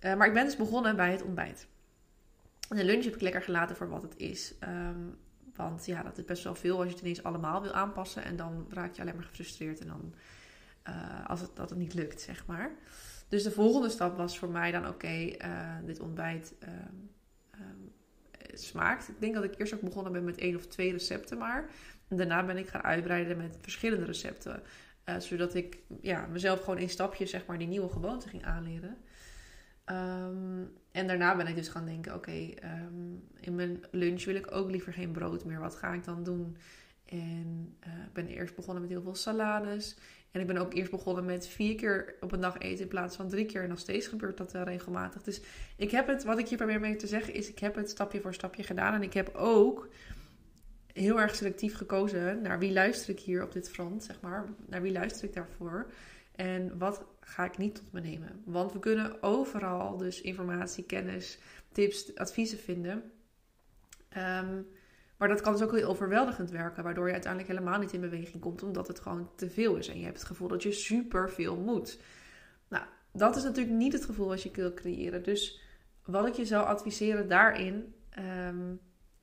Uh, 0.00 0.14
maar 0.14 0.26
ik 0.26 0.34
ben 0.34 0.44
dus 0.44 0.56
begonnen 0.56 0.96
bij 0.96 1.10
het 1.12 1.22
ontbijt. 1.22 1.68
En 2.68 2.76
de 2.76 2.84
lunch 2.84 3.04
heb 3.04 3.14
ik 3.14 3.20
lekker 3.20 3.42
gelaten 3.42 3.76
voor 3.76 3.88
wat 3.88 4.02
het 4.02 4.16
is. 4.16 4.54
Um, 4.64 5.18
want 5.54 5.86
ja, 5.86 6.02
dat 6.02 6.18
is 6.18 6.24
best 6.24 6.44
wel 6.44 6.54
veel 6.54 6.76
als 6.76 6.86
je 6.86 6.92
het 6.92 7.00
ineens 7.00 7.22
allemaal 7.22 7.62
wil 7.62 7.72
aanpassen. 7.72 8.24
En 8.24 8.36
dan 8.36 8.66
raak 8.70 8.94
je 8.94 9.02
alleen 9.02 9.14
maar 9.14 9.24
gefrustreerd. 9.24 9.80
En 9.80 9.86
dan 9.86 10.14
als 11.26 11.40
het, 11.40 11.56
dat 11.56 11.70
het 11.70 11.78
niet 11.78 11.94
lukt, 11.94 12.20
zeg 12.20 12.46
maar. 12.46 12.70
Dus 13.28 13.42
de 13.42 13.50
volgende 13.50 13.88
stap 13.88 14.16
was 14.16 14.38
voor 14.38 14.48
mij 14.48 14.70
dan: 14.70 14.88
oké, 14.88 15.36
dit 15.84 16.00
ontbijt 16.00 16.54
um, 16.62 17.09
smaakt. 18.54 19.08
Ik 19.08 19.20
denk 19.20 19.34
dat 19.34 19.44
ik 19.44 19.54
eerst 19.58 19.74
ook 19.74 19.80
begonnen 19.80 20.12
ben 20.12 20.24
met 20.24 20.38
één 20.38 20.56
of 20.56 20.66
twee 20.66 20.92
recepten 20.92 21.38
maar. 21.38 21.70
Daarna 22.08 22.44
ben 22.44 22.56
ik 22.56 22.68
gaan 22.68 22.82
uitbreiden 22.82 23.36
met 23.36 23.58
verschillende 23.60 24.04
recepten. 24.04 24.62
Uh, 25.08 25.18
zodat 25.18 25.54
ik 25.54 25.78
ja, 26.00 26.26
mezelf 26.26 26.60
gewoon 26.60 26.78
in 26.78 26.88
stapjes 26.88 27.30
zeg 27.30 27.46
maar, 27.46 27.58
die 27.58 27.68
nieuwe 27.68 27.88
gewoonte 27.88 28.28
ging 28.28 28.44
aanleren. 28.44 28.96
Um, 29.86 30.72
en 30.92 31.06
daarna 31.06 31.36
ben 31.36 31.46
ik 31.46 31.54
dus 31.54 31.68
gaan 31.68 31.84
denken: 31.84 32.14
oké, 32.14 32.54
um, 32.64 33.28
in 33.40 33.54
mijn 33.54 33.84
lunch 33.90 34.24
wil 34.24 34.34
ik 34.34 34.52
ook 34.52 34.70
liever 34.70 34.92
geen 34.92 35.12
brood 35.12 35.44
meer. 35.44 35.60
Wat 35.60 35.74
ga 35.74 35.92
ik 35.92 36.04
dan 36.04 36.24
doen? 36.24 36.56
En 37.04 37.76
ik 38.06 38.12
ben 38.12 38.26
eerst 38.26 38.54
begonnen 38.54 38.82
met 38.82 38.90
heel 38.90 39.02
veel 39.02 39.14
salades. 39.14 39.96
En 40.30 40.40
ik 40.40 40.46
ben 40.46 40.56
ook 40.56 40.74
eerst 40.74 40.90
begonnen 40.90 41.24
met 41.24 41.46
vier 41.46 41.74
keer 41.74 42.14
op 42.20 42.32
een 42.32 42.40
dag 42.40 42.58
eten 42.58 42.82
in 42.82 42.88
plaats 42.88 43.16
van 43.16 43.28
drie 43.28 43.46
keer. 43.46 43.62
En 43.62 43.68
nog 43.68 43.78
steeds 43.78 44.06
gebeurt 44.06 44.36
dat 44.36 44.54
uh, 44.54 44.62
regelmatig. 44.62 45.22
Dus 45.22 45.40
ik 45.76 45.90
heb 45.90 46.06
het, 46.06 46.24
wat 46.24 46.38
ik 46.38 46.48
hier 46.48 46.58
probeer 46.58 46.80
mee 46.80 46.96
te 46.96 47.06
zeggen, 47.06 47.34
is: 47.34 47.48
ik 47.48 47.58
heb 47.58 47.74
het 47.74 47.90
stapje 47.90 48.20
voor 48.20 48.34
stapje 48.34 48.62
gedaan. 48.62 48.94
En 48.94 49.02
ik 49.02 49.12
heb 49.12 49.34
ook 49.34 49.88
heel 50.92 51.20
erg 51.20 51.34
selectief 51.34 51.76
gekozen 51.76 52.42
naar 52.42 52.58
wie 52.58 52.72
luister 52.72 53.10
ik 53.10 53.20
hier 53.20 53.42
op 53.42 53.52
dit 53.52 53.70
front, 53.70 54.04
zeg 54.04 54.20
maar. 54.20 54.44
Naar 54.66 54.82
wie 54.82 54.92
luister 54.92 55.24
ik 55.24 55.34
daarvoor? 55.34 55.90
En 56.34 56.78
wat 56.78 57.04
ga 57.20 57.44
ik 57.44 57.58
niet 57.58 57.74
tot 57.74 57.92
me 57.92 58.00
nemen? 58.00 58.42
Want 58.44 58.72
we 58.72 58.78
kunnen 58.78 59.22
overal 59.22 59.96
dus 59.96 60.20
informatie, 60.20 60.84
kennis, 60.84 61.38
tips, 61.72 62.14
adviezen 62.14 62.58
vinden. 62.58 63.12
Um, 64.16 64.66
maar 65.20 65.28
dat 65.28 65.40
kan 65.40 65.52
dus 65.52 65.62
ook 65.62 65.72
heel 65.72 65.88
overweldigend 65.88 66.50
werken, 66.50 66.82
waardoor 66.82 67.06
je 67.06 67.12
uiteindelijk 67.12 67.52
helemaal 67.52 67.78
niet 67.78 67.92
in 67.92 68.00
beweging 68.00 68.42
komt, 68.42 68.62
omdat 68.62 68.88
het 68.88 69.00
gewoon 69.00 69.30
te 69.36 69.50
veel 69.50 69.76
is. 69.76 69.88
En 69.88 69.98
je 69.98 70.04
hebt 70.04 70.18
het 70.18 70.26
gevoel 70.26 70.48
dat 70.48 70.62
je 70.62 70.72
super 70.72 71.30
veel 71.30 71.56
moet. 71.56 72.00
Nou, 72.68 72.84
dat 73.12 73.36
is 73.36 73.42
natuurlijk 73.42 73.76
niet 73.76 73.92
het 73.92 74.04
gevoel 74.04 74.28
wat 74.28 74.42
je 74.42 74.50
wil 74.52 74.74
creëren. 74.74 75.22
Dus 75.22 75.60
wat 76.04 76.26
ik 76.26 76.34
je 76.34 76.44
zou 76.44 76.66
adviseren 76.66 77.28
daarin, 77.28 77.94
um, 78.48 78.80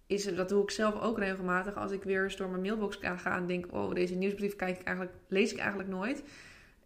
is, 0.08 0.36
dat 0.36 0.50
doe 0.50 0.64
ik 0.64 0.72
zelf 0.72 1.02
ook 1.02 1.18
regelmatig, 1.18 1.76
als 1.76 1.92
ik 1.92 2.04
weer 2.04 2.24
eens 2.24 2.38
door 2.38 2.50
mijn 2.50 2.62
mailbox 2.62 3.00
ga 3.02 3.38
en 3.38 3.48
denk, 3.48 3.74
oh, 3.74 3.94
deze 3.94 4.16
nieuwsbrief 4.16 4.56
kijk 4.56 4.80
ik 4.80 4.86
eigenlijk, 4.86 5.18
lees 5.28 5.52
ik 5.52 5.60
eigenlijk 5.60 5.90
nooit 5.90 6.24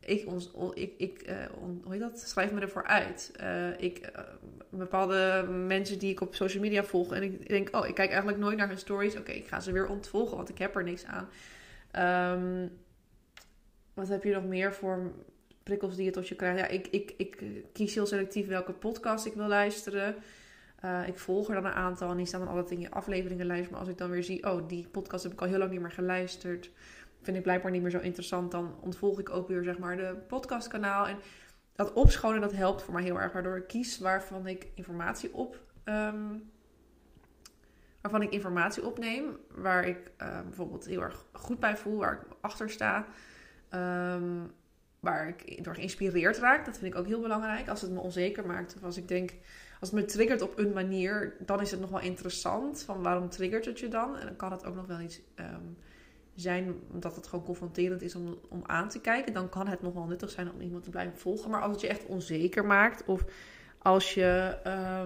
ik, 0.06 0.27
ons, 0.27 0.51
ik, 0.74 0.94
ik 0.98 1.30
uh, 1.30 1.36
hoe 1.83 1.92
heet 1.92 2.00
dat? 2.00 2.19
schrijf 2.19 2.51
me 2.51 2.62
ervoor 2.62 2.86
uit. 2.86 3.31
Uh, 3.42 3.80
ik, 3.80 4.12
uh, 4.15 4.24
bepaalde 4.69 5.48
mensen 5.68 6.00
die 6.00 6.12
ik 6.12 6.21
op 6.21 6.36
social 6.36 6.63
media 6.63 6.83
volg. 6.83 7.13
En 7.13 7.24
ik 7.24 7.48
denk, 7.48 7.75
oh, 7.75 7.88
ik 7.88 7.95
kijk 7.95 8.09
eigenlijk 8.09 8.39
nooit 8.39 8.57
naar 8.57 8.68
hun 8.68 8.77
stories. 8.77 9.18
Oké, 9.18 9.31
ik 9.31 9.48
ga 9.48 9.59
ze 9.59 9.71
weer 9.71 9.88
ontvolgen, 9.88 10.38
want 10.38 10.50
ik 10.50 10.57
heb 10.57 10.75
er 10.75 10.83
niks 10.83 11.06
aan. 11.06 11.30
Um, 12.33 12.69
wat 13.94 14.07
heb 14.07 14.24
je 14.24 14.33
nog 14.33 14.45
meer 14.45 14.74
voor 14.74 15.12
prikkels 15.63 15.95
die 15.95 16.06
je 16.06 16.12
tot 16.12 16.27
je 16.27 16.36
krijgt? 16.36 16.59
Ja, 16.59 16.68
ik, 16.68 16.88
ik, 16.88 17.13
ik 17.18 17.44
kies 17.74 17.94
heel 17.94 18.06
selectief 18.06 18.47
welke 18.47 18.71
podcast 18.71 19.25
ik 19.25 19.33
wil 19.33 19.47
luisteren. 19.47 20.15
ik 21.07 21.19
volg 21.19 21.47
er 21.47 21.54
dan 21.54 21.66
een 21.66 21.71
aantal 21.71 22.09
en 22.09 22.18
die 22.18 22.25
staan 22.25 22.40
dan 22.40 22.49
altijd 22.49 22.71
in 22.71 22.80
je 22.80 22.92
afleveringenlijst. 22.92 23.69
Maar 23.69 23.80
als 23.80 23.90
ik 23.90 23.97
dan 23.97 24.09
weer 24.09 24.23
zie, 24.23 24.52
oh, 24.52 24.68
die 24.68 24.87
podcast 24.92 25.23
heb 25.23 25.31
ik 25.31 25.42
al 25.42 25.47
heel 25.47 25.57
lang 25.57 25.71
niet 25.71 25.81
meer 25.81 25.92
geluisterd 25.92 26.69
vind 27.21 27.37
ik 27.37 27.44
blijkbaar 27.44 27.71
niet 27.71 27.81
meer 27.81 27.92
zo 27.92 27.99
interessant, 27.99 28.51
dan 28.51 28.75
ontvolg 28.80 29.19
ik 29.19 29.30
ook 29.30 29.47
weer 29.47 29.63
zeg 29.63 29.78
maar 29.78 29.97
de 29.97 30.16
podcastkanaal. 30.28 31.07
En 31.07 31.18
dat 31.75 31.94
opschonen, 31.94 32.42
dat 32.42 32.51
helpt 32.51 32.83
voor 32.83 32.94
mij 32.94 33.04
heel 33.04 33.19
erg. 33.19 33.33
Waardoor 33.33 33.57
ik 33.57 33.68
kies 33.68 33.99
waarvan 33.99 34.47
ik 34.47 34.68
informatie 34.75 35.33
op. 35.33 35.59
Um, 35.85 36.51
waarvan 38.01 38.21
ik 38.21 38.31
informatie 38.31 38.85
opneem. 38.85 39.37
Waar 39.51 39.87
ik 39.87 40.11
uh, 40.21 40.42
bijvoorbeeld 40.42 40.85
heel 40.85 41.01
erg 41.01 41.25
goed 41.31 41.59
bij 41.59 41.78
voel. 41.78 41.97
Waar 41.97 42.13
ik 42.13 42.35
achter 42.42 42.69
sta. 42.69 43.06
Um, 44.13 44.51
waar 44.99 45.28
ik 45.28 45.63
door 45.63 45.75
geïnspireerd 45.75 46.37
raak. 46.37 46.66
Dat 46.66 46.78
vind 46.78 46.94
ik 46.94 46.99
ook 46.99 47.07
heel 47.07 47.21
belangrijk. 47.21 47.69
Als 47.69 47.81
het 47.81 47.92
me 47.92 47.99
onzeker 47.99 48.45
maakt. 48.45 48.75
Of 48.75 48.83
als 48.83 48.97
ik 48.97 49.07
denk. 49.07 49.33
Als 49.80 49.92
het 49.92 49.99
me 49.99 50.06
triggert 50.06 50.42
op 50.42 50.57
een 50.57 50.73
manier. 50.73 51.35
Dan 51.40 51.61
is 51.61 51.71
het 51.71 51.80
nog 51.80 51.90
wel 51.90 52.01
interessant. 52.01 52.83
Van 52.83 53.04
waarom 53.04 53.30
triggert 53.30 53.66
het 53.66 53.80
je 53.80 53.87
dan? 53.87 54.18
En 54.18 54.25
dan 54.25 54.35
kan 54.35 54.51
het 54.51 54.66
ook 54.66 54.75
nog 54.75 54.85
wel 54.85 54.99
iets. 54.99 55.21
Um, 55.35 55.78
zijn, 56.35 56.80
omdat 56.92 57.16
het 57.16 57.28
gewoon 57.28 57.45
confronterend 57.45 58.02
is 58.02 58.16
om, 58.16 58.40
om 58.50 58.61
aan 58.66 58.90
te 58.90 59.02
kijken, 59.02 59.33
dan 59.33 59.50
kan 59.50 59.68
het 59.68 59.81
nog 59.81 59.94
wel 59.94 60.06
nuttig 60.06 60.30
zijn 60.30 60.52
om 60.52 60.61
iemand 60.61 60.83
te 60.83 60.90
blijven 60.90 61.18
volgen. 61.18 61.50
Maar 61.50 61.61
als 61.61 61.71
het 61.71 61.81
je 61.81 61.88
echt 61.88 62.06
onzeker 62.06 62.66
maakt, 62.66 63.06
of 63.06 63.26
als 63.78 64.14
je 64.14 64.57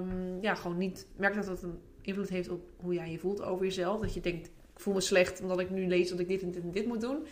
um, 0.02 0.42
ja, 0.42 0.56
gewoon 0.56 0.78
niet 0.78 1.08
merkt 1.16 1.36
dat 1.36 1.48
het 1.48 1.62
een 1.62 1.80
invloed 2.02 2.30
heeft 2.30 2.50
op 2.50 2.70
hoe 2.78 2.94
jij 2.94 3.12
je 3.12 3.20
voelt 3.20 3.42
over 3.42 3.66
jezelf, 3.66 4.02
dat 4.02 4.14
je 4.14 4.22
denkt, 4.22 4.48
ik 4.48 4.80
voel 4.82 4.94
me 4.94 5.02
slecht 5.02 5.42
omdat 5.42 5.60
ik 5.60 5.70
nu 5.70 5.88
lees 5.88 6.10
dat 6.10 6.20
ik 6.20 6.28
dit 6.28 6.42
en 6.42 6.52
dit 6.52 6.64
en 6.64 6.72
dit 6.72 6.86
moet 6.86 7.02
doen, 7.02 7.26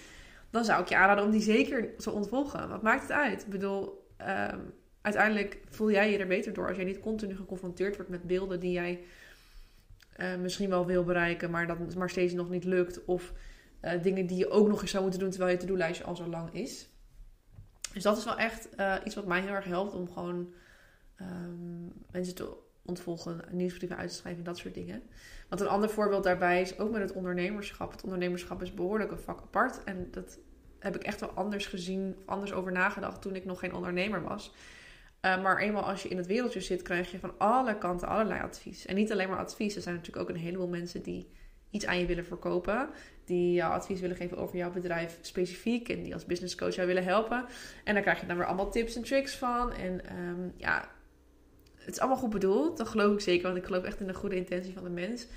dan 0.50 0.66
zou 0.66 0.82
ik 0.82 0.90
je 0.90 0.96
aanraden 0.96 1.24
om 1.24 1.32
die 1.32 1.42
zeker 1.42 1.96
te 1.96 2.12
ontvolgen. 2.12 2.70
Wat 2.70 2.82
maakt 2.82 3.02
het 3.02 3.12
uit? 3.12 3.42
Ik 3.42 3.50
bedoel, 3.50 4.08
um, 4.22 4.74
uiteindelijk 5.02 5.60
voel 5.70 5.92
jij 5.92 6.12
je 6.12 6.18
er 6.18 6.28
beter 6.28 6.54
door 6.54 6.68
als 6.68 6.76
jij 6.76 6.86
niet 6.86 7.00
continu 7.00 7.36
geconfronteerd 7.36 7.96
wordt 7.96 8.12
met 8.12 8.24
beelden 8.24 8.60
die 8.60 8.72
jij 8.72 9.00
uh, 10.18 10.36
misschien 10.36 10.70
wel 10.70 10.86
wil 10.86 11.04
bereiken, 11.04 11.52
maar 11.52 11.68
dat 11.68 11.96
maar 11.96 12.10
steeds 12.10 12.34
nog 12.34 12.50
niet 12.50 12.64
lukt. 12.64 13.06
Of 13.06 13.34
uh, 13.84 14.04
dingen 14.04 14.25
die 14.25 14.38
je 14.38 14.50
ook 14.50 14.68
nog 14.68 14.82
eens 14.82 14.92
zou 14.92 15.04
moeten 15.04 15.22
doen 15.22 15.30
terwijl 15.30 15.52
je 15.52 15.58
to-do-lijstje 15.58 16.04
al 16.04 16.16
zo 16.16 16.28
lang 16.28 16.54
is. 16.54 16.90
Dus 17.94 18.04
dat 18.04 18.18
is 18.18 18.25
wel 18.25 18.38
echt 18.38 18.70
uh, 18.78 18.96
iets 19.04 19.16
wat 19.16 19.25
mij 19.25 19.42
heel 19.42 19.54
erg 19.54 19.66
helpt 19.66 19.94
om 19.94 20.12
gewoon 20.12 20.54
um, 21.22 21.94
mensen 22.12 22.36
te 22.36 22.58
ontvolgen, 22.86 23.42
nieuwsbrieven 23.52 23.98
uit 23.98 24.10
te 24.10 24.16
schrijven, 24.16 24.44
dat 24.44 24.58
soort 24.58 24.74
dingen. 24.74 25.04
Want 25.50 25.62
een 25.62 25.68
ander 25.68 25.90
voorbeeld 25.90 26.24
daarbij 26.24 26.62
is 26.62 26.80
ook 26.80 26.92
met 26.92 27.02
het 27.02 27.12
ondernemerschap. 27.12 27.92
Het 27.92 28.04
ondernemerschap 28.04 28.62
is 28.62 28.74
behoorlijk 28.74 29.12
een 29.12 29.20
vak 29.20 29.42
apart. 29.42 29.84
En 29.84 30.08
dat 30.12 30.38
heb 30.80 30.96
ik 30.96 31.04
echt 31.04 31.20
wel 31.20 31.30
anders 31.30 31.66
gezien, 31.66 32.16
anders 32.25 32.54
over 32.54 32.72
nagedacht 32.72 33.22
toen 33.22 33.36
ik 33.36 33.46
nog 33.46 33.60
geen 33.60 33.74
ondernemer 33.74 34.24
was. 34.24 34.54
Uh, 35.22 35.42
maar 35.42 35.58
eenmaal 35.58 35.84
als 35.84 36.04
je 36.04 36.10
in 36.10 36.18
het 36.18 36.25
wereldje 36.25 36.62
zit, 36.62 36.82
krijg 36.82 37.12
je 37.12 37.20
van 37.20 37.34
alle 37.38 37.78
kanten 37.78 38.08
allerlei 38.08 38.42
advies. 38.42 38.86
En 38.86 38.96
niet 38.96 39.12
alleen 39.12 39.30
maar 39.30 39.38
advies. 39.38 39.75
Er 39.75 39.82
zijn 39.82 39.96
natuurlijk 39.96 40.30
ook 40.30 40.36
een 40.36 40.42
heleboel 40.42 40.68
mensen 40.68 41.04
die 41.04 41.32
iets 41.74 41.86
aan 41.86 42.00
je 42.00 42.06
willen 42.06 42.25
verkopen. 42.25 42.89
Die 43.25 43.53
jou 43.53 43.74
advies 43.74 44.00
willen 44.00 44.15
geven 44.15 44.38
over 44.38 44.58
jouw 44.58 44.72
bedrijf 44.72 45.18
specifiek. 45.22 45.89
En 45.89 46.03
die 46.03 46.13
als 46.13 46.25
business 46.25 46.56
coach 46.56 46.75
jou 46.75 46.88
willen 46.88 47.03
helpen. 47.03 47.46
En 47.84 47.94
daar 47.94 48.03
krijg 48.03 48.20
je 48.20 48.25
dan 48.25 48.38
weer 48.38 48.46
allemaal 48.46 48.72
tips 48.72 48.96
en 48.96 49.03
tricks 49.03 49.36
van. 49.36 49.74
En 49.74 50.18
um, 50.18 50.53
ja, 50.58 50.89
het 51.75 51.94
is 51.94 52.00
allemaal 52.00 52.18
goed 52.18 52.30
bedoeld. 52.30 52.77
Dat 52.77 52.88
geloof 52.88 53.13
ik 53.13 53.20
zeker. 53.20 53.44
Want 53.44 53.58
ik 53.58 53.65
geloof 53.65 53.84
echt 53.84 54.00
in 54.00 54.08
de 54.08 54.13
goede 54.13 54.36
intentie 54.36 54.74
van 54.74 54.84
de 54.84 54.89
mens. 54.89 55.27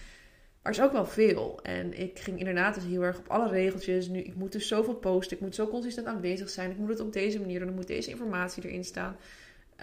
Maar 0.63 0.73
er 0.73 0.79
is 0.79 0.85
ook 0.85 0.93
wel 0.93 1.07
veel. 1.07 1.61
En 1.63 1.99
ik 1.99 2.19
ging 2.19 2.39
inderdaad 2.39 2.75
dus 2.75 2.85
heel 2.85 3.03
erg 3.03 3.19
op 3.19 3.29
alle 3.29 3.49
regeltjes. 3.49 4.09
Nu, 4.09 4.19
ik 4.19 4.35
moet 4.35 4.53
dus 4.53 4.69
zoveel 4.69 4.95
posten. 4.95 5.37
Ik 5.37 5.43
moet 5.43 5.55
zo 5.55 5.69
consistent 5.69 6.07
aanwezig 6.07 6.51
zijn. 6.51 6.71
Ik 6.71 6.79
moet 6.79 6.89
het 6.89 7.01
op 7.01 7.13
deze 7.13 7.41
manier 7.41 7.59
doen. 7.59 7.69
Er 7.69 7.75
moet 7.75 7.87
deze 7.87 8.11
informatie 8.11 8.65
erin 8.65 8.85
staan. 8.85 9.17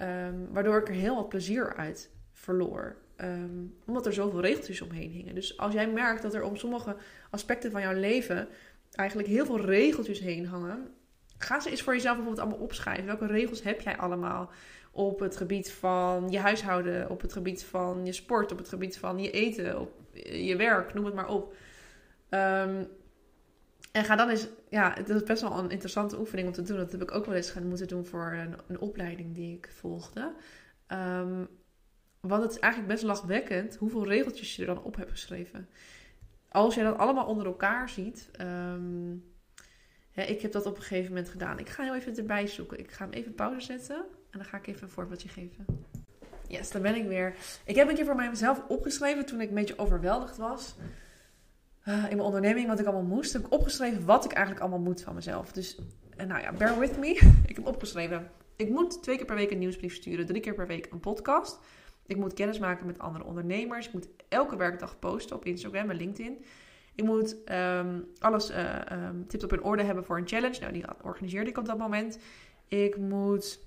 Um, 0.02 0.48
waardoor 0.52 0.78
ik 0.78 0.88
er 0.88 0.94
heel 0.94 1.16
wat 1.16 1.30
plezier 1.30 1.76
uit 1.76 2.10
verloor. 2.32 2.96
Um, 3.22 3.76
omdat 3.86 4.06
er 4.06 4.14
zoveel 4.14 4.42
regeltjes 4.42 4.82
omheen 4.82 5.10
hingen. 5.10 5.36
Dus 5.36 5.58
als 5.58 5.74
jij 5.74 5.88
merkt 5.88 6.22
dat 6.22 6.34
er 6.34 6.44
om 6.44 6.56
sommige 6.56 6.96
aspecten 7.30 7.72
van 7.72 7.82
jouw 7.82 7.94
leven 7.94 8.48
eigenlijk 8.92 9.30
heel 9.30 9.46
veel 9.46 9.60
regeltjes 9.60 10.20
heen 10.20 10.46
hangen. 10.46 10.94
Ga 11.38 11.60
ze 11.60 11.70
eens 11.70 11.82
voor 11.82 11.94
jezelf 11.94 12.16
bijvoorbeeld 12.16 12.48
allemaal 12.48 12.66
opschrijven. 12.66 13.06
Welke 13.06 13.26
regels 13.26 13.64
heb 13.64 13.82
jij 13.82 13.98
allemaal 13.98 14.52
op 14.92 15.20
het 15.20 15.38
gebied 15.38 15.72
van 15.72 16.30
je 16.30 16.40
huishouden, 16.40 17.10
op 17.10 17.22
het 17.22 17.34
gebied 17.34 17.64
van 17.64 18.06
je 18.06 18.12
sport, 18.12 18.52
op 18.52 18.58
het 18.58 18.70
gebied 18.70 18.98
van 18.98 19.20
je 19.20 19.32
eten, 19.32 19.80
op 19.80 19.92
je 20.24 20.56
werk, 20.56 20.94
noem 20.94 21.06
het 21.06 21.14
maar 21.14 21.30
op. 21.30 21.54
Um, 22.30 22.88
en 23.92 24.04
ga 24.04 24.16
dan 24.16 24.30
eens, 24.30 24.48
ja, 24.70 24.94
het 24.94 25.10
is 25.10 25.24
best 25.24 25.42
wel 25.42 25.58
een 25.58 25.70
interessante 25.70 26.20
oefening 26.20 26.48
om 26.48 26.54
te 26.54 26.62
doen. 26.62 26.78
Dat 26.78 26.92
heb 26.92 27.02
ik 27.02 27.12
ook 27.12 27.26
wel 27.26 27.36
eens 27.36 27.52
gaan 27.52 27.68
moeten 27.68 27.88
doen 27.88 28.06
voor 28.06 28.32
een, 28.32 28.56
een 28.68 28.80
opleiding 28.80 29.36
die 29.36 29.58
ik 29.58 29.70
volgde. 29.72 30.32
Um, 30.88 31.48
want 32.28 32.44
het 32.44 32.52
is 32.52 32.60
eigenlijk 32.60 32.94
best 32.94 33.04
lachwekkend 33.04 33.76
hoeveel 33.76 34.08
regeltjes 34.08 34.56
je 34.56 34.62
er 34.62 34.74
dan 34.76 34.84
op 34.84 34.96
hebt 34.96 35.12
geschreven. 35.12 35.70
Als 36.50 36.76
je 36.76 36.84
dat 36.84 36.98
allemaal 36.98 37.26
onder 37.26 37.46
elkaar 37.46 37.90
ziet. 37.90 38.32
Um, 38.42 39.32
ik 40.12 40.42
heb 40.42 40.52
dat 40.52 40.66
op 40.66 40.76
een 40.76 40.82
gegeven 40.82 41.10
moment 41.10 41.30
gedaan. 41.30 41.60
Ik 41.60 41.70
ga 41.70 41.84
heel 41.84 41.96
even 41.96 42.18
erbij 42.18 42.48
zoeken. 42.48 42.80
Ik 42.80 42.92
ga 42.92 43.04
hem 43.04 43.14
even 43.14 43.36
pauze 43.36 43.60
zetten. 43.60 43.96
En 44.30 44.40
dan 44.40 44.46
ga 44.46 44.58
ik 44.58 44.68
even 44.68 44.84
een 44.84 44.90
voorbeeldje 44.90 45.30
geven. 45.30 45.66
Yes, 46.48 46.72
daar 46.72 46.82
ben 46.82 46.96
ik 46.96 47.08
weer. 47.08 47.36
Ik 47.66 47.76
heb 47.76 47.90
een 47.90 47.96
keer 47.96 48.06
voor 48.06 48.16
mijzelf 48.16 48.64
opgeschreven 48.68 49.26
toen 49.26 49.42
ik 49.42 49.50
een 49.50 49.56
beetje 49.56 49.78
overweldigd 49.78 50.38
was. 50.38 50.76
Uh, 51.88 51.94
in 51.96 52.02
mijn 52.02 52.20
onderneming, 52.20 52.68
wat 52.68 52.80
ik 52.80 52.86
allemaal 52.86 53.16
moest. 53.16 53.34
Heb 53.34 53.46
ik 53.46 53.54
opgeschreven 53.54 54.06
wat 54.06 54.26
ik 54.26 54.32
eigenlijk 54.32 54.66
allemaal 54.66 54.84
moet 54.84 55.02
van 55.02 55.16
mezelf. 55.16 55.52
Dus, 55.52 55.78
nou 56.18 56.42
ja, 56.42 56.54
bear 56.54 56.80
with 56.80 56.98
me. 56.98 57.10
ik 57.48 57.56
heb 57.56 57.68
opgeschreven. 57.68 58.32
Ik 58.56 58.70
moet 58.70 59.04
twee 59.04 59.18
keer 59.18 59.26
per 59.26 59.36
week 59.36 59.52
een 59.52 59.60
nieuwsbrief 59.60 59.96
sturen. 59.96 60.26
Drie 60.26 60.42
keer 60.42 60.54
per 60.54 60.68
week 60.68 60.88
een 60.92 61.00
podcast. 61.00 61.60
Ik 62.06 62.18
moet 62.18 62.34
kennis 62.34 62.60
maken 62.60 62.86
met 62.86 63.00
andere 63.00 63.26
ondernemers. 63.26 63.88
Ik 63.88 63.94
moet 63.94 64.08
elke 64.30 64.56
werkdag 64.56 65.00
posten 65.00 65.36
op 65.36 65.46
Instagram 65.46 65.90
en 65.90 65.96
LinkedIn. 65.96 66.44
Ik 66.96 67.04
moet 67.04 67.36
um, 67.52 68.08
alles 68.20 68.52
uh, 68.52 68.80
tips 69.28 69.44
op 69.44 69.54
in 69.54 69.64
orde 69.64 69.84
hebben 69.84 70.06
voor 70.06 70.18
een 70.18 70.28
challenge. 70.28 70.60
Nou, 70.60 70.74
die 70.74 70.86
organiseerde 71.02 71.50
ik 71.50 71.58
op 71.58 71.66
dat 71.66 71.78
moment. 71.78 72.20
Ik 72.68 72.98
moet 72.98 73.60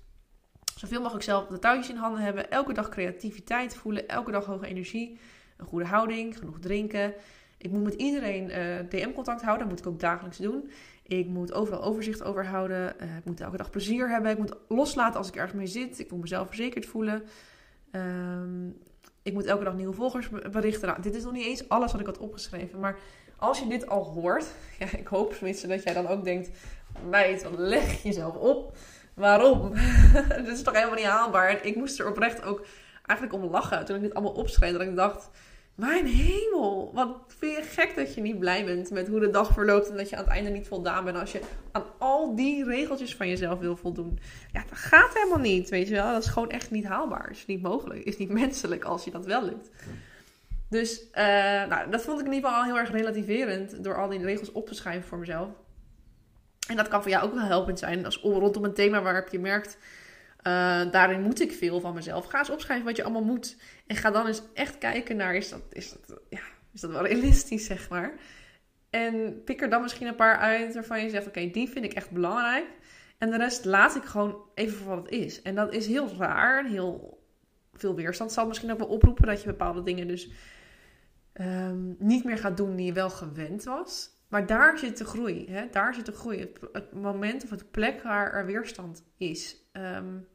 zoveel 0.76 1.00
mogelijk 1.00 1.24
zelf 1.24 1.46
de 1.46 1.58
touwtjes 1.58 1.88
in 1.88 1.96
handen 1.96 2.22
hebben. 2.22 2.50
Elke 2.50 2.72
dag 2.72 2.88
creativiteit 2.88 3.76
voelen. 3.76 4.08
Elke 4.08 4.30
dag 4.30 4.44
hoge 4.44 4.66
energie. 4.66 5.18
Een 5.56 5.66
goede 5.66 5.86
houding. 5.86 6.38
Genoeg 6.38 6.58
drinken. 6.58 7.14
Ik 7.58 7.70
moet 7.70 7.82
met 7.82 7.94
iedereen 7.94 8.48
uh, 8.48 8.88
DM-contact 8.88 9.42
houden. 9.42 9.68
Dat 9.68 9.76
moet 9.76 9.86
ik 9.86 9.92
ook 9.92 10.00
dagelijks 10.00 10.38
doen. 10.38 10.70
Ik 11.02 11.26
moet 11.26 11.52
overal 11.52 11.82
overzicht 11.82 12.22
over 12.22 12.46
houden. 12.46 12.94
Uh, 13.00 13.16
ik 13.16 13.24
moet 13.24 13.40
elke 13.40 13.56
dag 13.56 13.70
plezier 13.70 14.10
hebben. 14.10 14.30
Ik 14.30 14.38
moet 14.38 14.56
loslaten 14.68 15.18
als 15.18 15.28
ik 15.28 15.36
ergens 15.36 15.52
mee 15.52 15.66
zit. 15.66 15.98
Ik 15.98 16.10
moet 16.10 16.20
mezelf 16.20 16.46
verzekerd 16.46 16.86
voelen. 16.86 17.22
Um, 17.96 18.76
ik 19.22 19.32
moet 19.32 19.46
elke 19.46 19.64
dag 19.64 19.74
nieuwe 19.74 19.94
volgers 19.94 20.28
berichten. 20.50 20.88
Nou, 20.88 21.02
dit 21.02 21.14
is 21.14 21.22
nog 21.22 21.32
niet 21.32 21.46
eens 21.46 21.68
alles 21.68 21.92
wat 21.92 22.00
ik 22.00 22.06
had 22.06 22.18
opgeschreven. 22.18 22.80
Maar 22.80 22.98
als 23.36 23.58
je 23.58 23.66
dit 23.66 23.88
al 23.88 24.04
hoort, 24.04 24.46
ja, 24.78 24.86
ik 24.98 25.06
hoop 25.06 25.32
tenminste 25.32 25.66
dat 25.66 25.82
jij 25.82 25.94
dan 25.94 26.06
ook 26.06 26.24
denkt: 26.24 26.50
meid, 27.08 27.46
leg 27.56 28.02
jezelf 28.02 28.34
op. 28.34 28.76
Waarom? 29.14 29.72
dit 30.36 30.48
is 30.48 30.62
toch 30.62 30.74
helemaal 30.74 30.94
niet 30.94 31.04
haalbaar. 31.04 31.48
En 31.48 31.66
ik 31.66 31.76
moest 31.76 31.98
er 31.98 32.08
oprecht 32.08 32.42
ook 32.42 32.66
eigenlijk 33.02 33.42
om 33.42 33.50
lachen 33.50 33.84
toen 33.84 33.96
ik 33.96 34.02
dit 34.02 34.14
allemaal 34.14 34.32
opschreef. 34.32 34.72
Dat 34.72 34.80
ik 34.80 34.96
dacht: 34.96 35.30
mijn 35.76 36.06
hemel, 36.06 36.90
wat 36.94 37.16
vind 37.26 37.56
je 37.56 37.62
gek 37.62 37.96
dat 37.96 38.14
je 38.14 38.20
niet 38.20 38.38
blij 38.38 38.64
bent 38.64 38.90
met 38.90 39.08
hoe 39.08 39.20
de 39.20 39.30
dag 39.30 39.52
verloopt 39.52 39.90
en 39.90 39.96
dat 39.96 40.10
je 40.10 40.16
aan 40.16 40.24
het 40.24 40.32
einde 40.32 40.50
niet 40.50 40.68
voldaan 40.68 41.04
bent 41.04 41.16
als 41.16 41.32
je 41.32 41.40
aan 41.72 41.84
al 41.98 42.36
die 42.36 42.64
regeltjes 42.64 43.16
van 43.16 43.28
jezelf 43.28 43.58
wil 43.58 43.76
voldoen. 43.76 44.18
Ja, 44.52 44.64
dat 44.68 44.78
gaat 44.78 45.14
helemaal 45.14 45.38
niet, 45.38 45.68
weet 45.68 45.88
je 45.88 45.94
wel. 45.94 46.12
Dat 46.12 46.22
is 46.22 46.28
gewoon 46.28 46.50
echt 46.50 46.70
niet 46.70 46.84
haalbaar. 46.84 47.30
Is 47.30 47.46
niet 47.46 47.62
mogelijk. 47.62 48.04
Is 48.04 48.16
niet 48.16 48.30
menselijk 48.30 48.84
als 48.84 49.04
je 49.04 49.10
dat 49.10 49.26
wel 49.26 49.44
lukt. 49.44 49.70
Dus 50.68 51.02
uh, 51.02 51.24
nou, 51.66 51.90
dat 51.90 52.02
vond 52.02 52.20
ik 52.20 52.26
in 52.26 52.32
ieder 52.32 52.48
geval 52.48 52.64
al 52.64 52.72
heel 52.72 52.78
erg 52.78 52.90
relativerend 52.90 53.84
door 53.84 53.96
al 53.96 54.08
die 54.08 54.22
regels 54.24 54.52
op 54.52 54.66
te 54.66 54.74
schrijven 54.74 55.08
voor 55.08 55.18
mezelf. 55.18 55.48
En 56.68 56.76
dat 56.76 56.88
kan 56.88 57.02
voor 57.02 57.10
jou 57.10 57.24
ook 57.24 57.34
wel 57.34 57.44
helpend 57.44 57.78
zijn 57.78 58.04
als 58.04 58.20
rondom 58.22 58.64
een 58.64 58.74
thema 58.74 59.02
waarop 59.02 59.28
je 59.28 59.38
merkt 59.38 59.78
uh, 60.46 60.92
daarin 60.92 61.22
moet 61.22 61.40
ik 61.40 61.52
veel 61.52 61.80
van 61.80 61.94
mezelf. 61.94 62.26
Ga 62.26 62.38
eens 62.38 62.50
opschrijven 62.50 62.86
wat 62.86 62.96
je 62.96 63.02
allemaal 63.02 63.24
moet. 63.24 63.56
En 63.86 63.96
ga 63.96 64.10
dan 64.10 64.26
eens 64.26 64.42
echt 64.54 64.78
kijken 64.78 65.16
naar, 65.16 65.34
is 65.34 65.48
dat, 65.48 65.62
is 65.72 65.92
dat, 66.06 66.20
ja, 66.28 66.40
is 66.72 66.80
dat 66.80 66.90
wel 66.90 67.06
realistisch, 67.06 67.64
zeg 67.64 67.88
maar. 67.88 68.14
En 68.90 69.42
pik 69.44 69.62
er 69.62 69.70
dan 69.70 69.82
misschien 69.82 70.06
een 70.06 70.14
paar 70.14 70.36
uit 70.36 70.74
waarvan 70.74 71.02
je 71.02 71.10
zegt, 71.10 71.26
oké, 71.26 71.50
die 71.50 71.68
vind 71.68 71.84
ik 71.84 71.92
echt 71.92 72.10
belangrijk. 72.10 72.66
En 73.18 73.30
de 73.30 73.36
rest 73.36 73.64
laat 73.64 73.96
ik 73.96 74.04
gewoon 74.04 74.36
even 74.54 74.78
voor 74.78 74.94
wat 74.94 75.04
het 75.04 75.12
is. 75.12 75.42
En 75.42 75.54
dat 75.54 75.74
is 75.74 75.86
heel 75.86 76.08
raar, 76.18 76.64
heel 76.64 77.22
veel 77.72 77.94
weerstand. 77.94 78.32
zal 78.32 78.46
misschien 78.46 78.72
ook 78.72 78.78
wel 78.78 78.88
oproepen 78.88 79.26
dat 79.26 79.40
je 79.40 79.46
bepaalde 79.46 79.82
dingen 79.82 80.08
dus 80.08 80.30
um, 81.34 81.96
niet 81.98 82.24
meer 82.24 82.38
gaat 82.38 82.56
doen 82.56 82.76
die 82.76 82.86
je 82.86 82.92
wel 82.92 83.10
gewend 83.10 83.64
was. 83.64 84.10
Maar 84.28 84.46
daar 84.46 84.78
zit 84.78 84.98
de 84.98 85.04
groei. 85.04 85.46
Hè? 85.50 85.66
Daar 85.70 85.94
zit 85.94 86.06
de 86.06 86.12
groei. 86.12 86.38
Het, 86.40 86.58
het 86.72 86.92
moment 86.92 87.44
of 87.44 87.50
het 87.50 87.70
plek 87.70 88.02
waar 88.02 88.32
er 88.32 88.46
weerstand 88.46 89.04
is. 89.16 89.56
Um, 89.72 90.26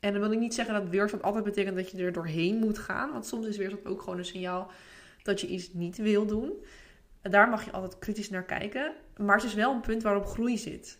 en 0.00 0.12
dan 0.12 0.20
wil 0.20 0.32
ik 0.32 0.38
niet 0.38 0.54
zeggen 0.54 0.74
dat 0.74 0.88
weerstand 0.88 1.22
altijd 1.22 1.44
betekent 1.44 1.76
dat 1.76 1.90
je 1.90 1.98
er 1.98 2.12
doorheen 2.12 2.58
moet 2.58 2.78
gaan. 2.78 3.12
Want 3.12 3.26
soms 3.26 3.46
is 3.46 3.56
weerstand 3.56 3.86
ook 3.86 4.02
gewoon 4.02 4.18
een 4.18 4.24
signaal 4.24 4.70
dat 5.22 5.40
je 5.40 5.46
iets 5.46 5.72
niet 5.72 5.96
wil 5.96 6.26
doen. 6.26 6.52
Daar 7.22 7.48
mag 7.48 7.64
je 7.64 7.70
altijd 7.70 7.98
kritisch 7.98 8.30
naar 8.30 8.44
kijken. 8.44 8.92
Maar 9.16 9.36
het 9.36 9.44
is 9.44 9.54
wel 9.54 9.74
een 9.74 9.80
punt 9.80 10.02
waarop 10.02 10.26
groei 10.26 10.58
zit. 10.58 10.98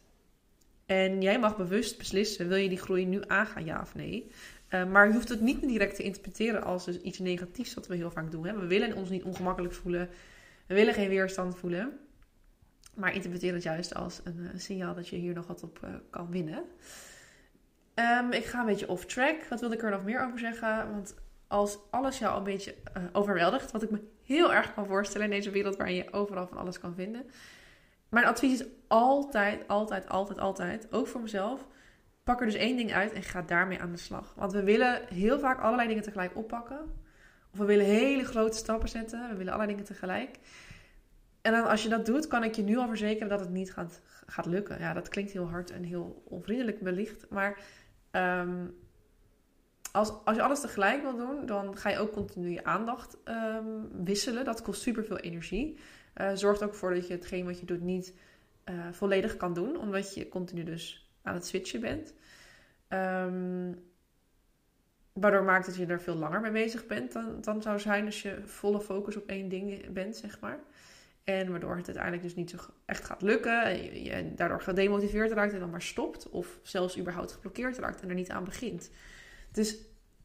En 0.87 1.23
jij 1.23 1.38
mag 1.38 1.57
bewust 1.57 1.99
beslissen: 1.99 2.49
wil 2.49 2.57
je 2.57 2.69
die 2.69 2.78
groei 2.78 3.07
nu 3.07 3.21
aangaan, 3.26 3.64
ja 3.64 3.81
of 3.81 3.95
nee? 3.95 4.31
Uh, 4.71 4.90
maar 4.90 5.07
je 5.07 5.12
hoeft 5.12 5.28
het 5.28 5.40
niet 5.40 5.61
direct 5.61 5.97
te 5.97 6.02
interpreteren 6.02 6.62
als 6.62 6.85
dus 6.85 7.00
iets 7.00 7.19
negatiefs, 7.19 7.75
wat 7.75 7.87
we 7.87 7.97
heel 7.97 8.11
vaak 8.11 8.31
doen. 8.31 8.43
We 8.43 8.67
willen 8.67 8.97
ons 8.97 9.11
niet 9.11 9.23
ongemakkelijk 9.23 9.75
voelen. 9.75 10.09
We 10.67 10.75
willen 10.75 10.95
geen 10.95 11.09
weerstand 11.09 11.57
voelen. 11.57 11.99
Maar 12.95 13.14
interpreteer 13.14 13.52
het 13.52 13.62
juist 13.62 13.95
als 13.95 14.21
een, 14.25 14.38
een 14.52 14.61
signaal 14.61 14.95
dat 14.95 15.09
je 15.09 15.17
hier 15.17 15.35
nog 15.35 15.47
wat 15.47 15.62
op 15.62 15.81
uh, 15.85 15.90
kan 16.11 16.31
winnen. 16.31 16.64
Um, 17.99 18.33
ik 18.33 18.45
ga 18.45 18.61
een 18.61 18.67
beetje 18.67 18.88
off 18.88 19.07
track. 19.07 19.45
Wat 19.49 19.61
wilde 19.61 19.75
ik 19.75 19.83
er 19.83 19.90
nog 19.90 20.05
meer 20.05 20.26
over 20.26 20.38
zeggen? 20.38 20.90
Want 20.93 21.14
als 21.47 21.78
alles 21.90 22.19
jou 22.19 22.38
een 22.38 22.45
beetje 22.45 22.75
uh, 22.97 23.02
overweldigt, 23.12 23.71
wat 23.71 23.83
ik 23.83 23.90
me 23.90 24.00
heel 24.25 24.55
erg 24.55 24.75
kan 24.75 24.87
voorstellen 24.87 25.26
in 25.26 25.33
deze 25.33 25.50
wereld 25.50 25.76
waarin 25.76 25.95
je 25.95 26.12
overal 26.12 26.47
van 26.47 26.57
alles 26.57 26.81
kan 26.81 26.95
vinden. 26.95 27.31
Mijn 28.09 28.26
advies 28.26 28.61
is 28.61 28.67
altijd, 28.87 29.69
altijd, 29.69 30.09
altijd, 30.09 30.38
altijd, 30.38 30.93
ook 30.93 31.07
voor 31.07 31.21
mezelf, 31.21 31.67
pak 32.25 32.40
er 32.40 32.47
dus 32.47 32.55
één 32.55 32.76
ding 32.76 32.93
uit 32.93 33.12
en 33.12 33.23
ga 33.23 33.43
daarmee 33.43 33.81
aan 33.81 33.93
de 33.93 33.99
slag. 33.99 34.35
Want 34.37 34.52
we 34.52 34.62
willen 34.62 35.00
heel 35.14 35.38
vaak 35.38 35.61
allerlei 35.61 35.88
dingen 35.88 36.02
tegelijk 36.02 36.37
oppakken. 36.37 36.81
Of 37.52 37.59
we 37.59 37.64
willen 37.64 37.85
hele 37.85 38.25
grote 38.25 38.57
stappen 38.57 38.88
zetten. 38.88 39.28
We 39.28 39.37
willen 39.37 39.52
allerlei 39.52 39.76
dingen 39.76 39.85
tegelijk. 39.85 40.38
En 41.43 41.52
dan 41.52 41.67
als 41.67 41.83
je 41.83 41.88
dat 41.88 42.07
doet, 42.07 42.26
kan 42.26 42.45
ik 42.45 42.55
je 42.55 42.62
nu 42.62 42.76
al 42.76 42.88
verzekeren 42.88 43.28
dat 43.28 43.40
het 43.40 43.50
niet 43.50 43.73
gaat, 43.73 44.00
gaat 44.26 44.47
lukken. 44.47 44.78
Ja, 44.78 44.93
dat 44.93 45.09
klinkt 45.09 45.33
heel 45.33 45.49
hard 45.49 45.71
en 45.71 45.83
heel 45.83 46.23
onvriendelijk 46.25 46.81
wellicht. 46.81 47.26
Maar 47.31 47.59
Um, 48.12 48.75
als, 49.93 50.12
als 50.25 50.37
je 50.37 50.43
alles 50.43 50.61
tegelijk 50.61 51.03
wil 51.03 51.17
doen, 51.17 51.47
dan 51.47 51.77
ga 51.77 51.88
je 51.88 51.99
ook 51.99 52.12
continu 52.12 52.50
je 52.50 52.65
aandacht 52.65 53.17
um, 53.25 54.05
wisselen. 54.05 54.45
Dat 54.45 54.62
kost 54.62 54.83
super 54.83 55.05
veel 55.05 55.19
energie. 55.19 55.79
Uh, 56.17 56.31
zorgt 56.35 56.62
ook 56.62 56.75
voor 56.75 56.95
dat 56.95 57.07
je 57.07 57.12
hetgeen 57.12 57.45
wat 57.45 57.61
je 57.61 57.67
doet 57.67 57.83
niet 57.83 58.15
uh, 58.65 58.75
volledig 58.91 59.37
kan 59.37 59.55
doen, 59.55 59.77
omdat 59.77 60.15
je 60.15 60.29
continu 60.29 60.65
dus 60.65 61.11
aan 61.23 61.35
het 61.35 61.47
switchen 61.47 61.81
bent. 61.81 62.15
Um, 62.88 63.87
waardoor 65.12 65.43
maakt 65.43 65.67
dat 65.67 65.77
je 65.77 65.87
er 65.87 66.00
veel 66.00 66.15
langer 66.15 66.41
mee 66.41 66.50
bezig 66.50 66.87
bent 66.87 67.12
dan, 67.12 67.41
dan 67.41 67.62
zou 67.62 67.79
zijn 67.79 68.05
als 68.05 68.23
je 68.23 68.41
volle 68.45 68.81
focus 68.81 69.17
op 69.17 69.27
één 69.27 69.49
ding 69.49 69.93
bent, 69.93 70.17
zeg 70.17 70.41
maar. 70.41 70.59
En 71.28 71.50
waardoor 71.50 71.76
het 71.76 71.87
uiteindelijk 71.87 72.23
dus 72.23 72.35
niet 72.35 72.50
zo 72.50 72.56
echt 72.85 73.04
gaat 73.04 73.23
lukken. 73.23 73.62
En 73.62 74.02
je, 74.02 74.35
daardoor 74.35 74.61
gedemotiveerd 74.61 75.32
raakt 75.32 75.52
en 75.52 75.61
dan 75.61 75.70
maar 75.70 75.82
stopt. 75.82 76.28
Of 76.28 76.58
zelfs 76.62 76.99
überhaupt 76.99 77.32
geblokkeerd 77.32 77.78
raakt 77.78 78.02
en 78.02 78.08
er 78.08 78.14
niet 78.14 78.30
aan 78.30 78.44
begint. 78.44 78.90
Dus 79.52 79.76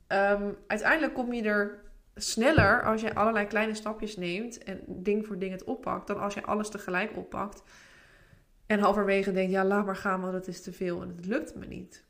um, 0.08 0.58
uiteindelijk 0.68 1.14
kom 1.14 1.34
je 1.34 1.42
er 1.42 1.82
sneller 2.16 2.84
als 2.84 3.02
je 3.02 3.16
allerlei 3.16 3.48
kleine 3.48 3.74
stapjes 3.74 4.16
neemt. 4.16 4.64
En 4.64 4.82
ding 4.88 5.26
voor 5.26 5.40
ding 5.40 5.52
het 5.52 5.64
oppakt. 5.64 6.08
Dan 6.08 6.20
als 6.20 6.34
je 6.34 6.44
alles 6.44 6.70
tegelijk 6.70 7.18
oppakt. 7.18 7.64
En 8.66 8.80
halverwege 8.80 9.32
denkt, 9.32 9.52
ja 9.52 9.66
laat 9.66 9.86
maar 9.86 9.96
gaan 9.96 10.22
want 10.22 10.34
het 10.34 10.48
is 10.48 10.62
te 10.62 10.74
veel 10.74 11.02
en 11.02 11.14
het 11.16 11.26
lukt 11.26 11.56
me 11.56 11.66
niet. 11.66 12.04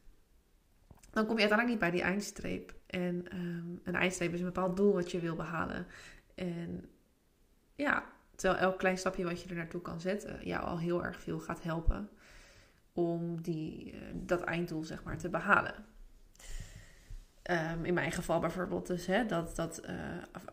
dan 1.12 1.26
kom 1.26 1.36
je 1.36 1.48
uiteindelijk 1.48 1.70
niet 1.70 1.80
bij 1.80 1.92
die 1.92 2.02
eindstreep. 2.02 2.74
En 2.88 3.26
ehm, 3.30 3.68
een 3.84 3.96
eindstreep 3.96 4.34
is 4.34 4.40
een 4.40 4.46
bepaald 4.46 4.78
doel 4.78 4.94
wat 4.94 5.12
je 5.12 5.20
wil 5.20 5.36
behalen. 5.36 5.88
En 6.36 6.90
ja, 7.76 8.12
terwijl 8.36 8.62
elk 8.62 8.80
klein 8.80 8.98
stapje 8.98 9.24
wat 9.24 9.42
je 9.42 9.50
er 9.50 9.56
naartoe 9.56 9.82
kan 9.82 10.00
zetten, 10.00 10.46
jou 10.46 10.64
al 10.64 10.80
heel 10.80 11.04
erg 11.04 11.20
veel 11.20 11.40
gaat 11.40 11.64
helpen 11.64 12.10
om 12.94 13.42
die, 13.42 13.92
eh, 13.92 14.00
dat 14.14 14.42
einddoel 14.42 14.84
zeg 14.84 15.04
maar 15.04 15.18
te 15.18 15.30
behalen. 15.30 15.86
Ehm, 17.44 17.86
in 17.86 17.94
mijn 17.94 18.12
geval 18.12 18.40
bijvoorbeeld 18.40 18.88
dus 18.88 19.06
hè, 19.06 19.26
dat, 19.26 19.56
dat 19.56 19.82
uh, 19.90 19.96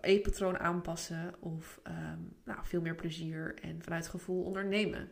eetpatroon 0.01 0.59
aanpassen 0.59 1.35
of 1.41 1.81
ehm, 1.83 2.19
nou, 2.45 2.59
veel 2.63 2.81
meer 2.81 2.95
plezier 2.95 3.55
en 3.63 3.83
vanuit 3.83 4.09
gevoel 4.09 4.43
ondernemen. 4.43 5.11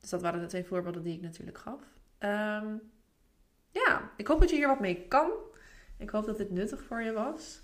Dus 0.00 0.10
dat 0.10 0.22
waren 0.22 0.40
de 0.40 0.46
twee 0.46 0.64
voorbeelden 0.64 1.02
die 1.02 1.14
ik 1.14 1.20
natuurlijk 1.20 1.58
gaf. 1.58 1.80
Um, 2.18 2.80
ja, 3.70 4.10
ik 4.16 4.26
hoop 4.26 4.40
dat 4.40 4.50
je 4.50 4.56
hier 4.56 4.66
wat 4.66 4.80
mee 4.80 5.06
kan. 5.08 5.30
Ik 5.98 6.10
hoop 6.10 6.26
dat 6.26 6.36
dit 6.36 6.50
nuttig 6.50 6.82
voor 6.82 7.02
je 7.02 7.12
was. 7.12 7.62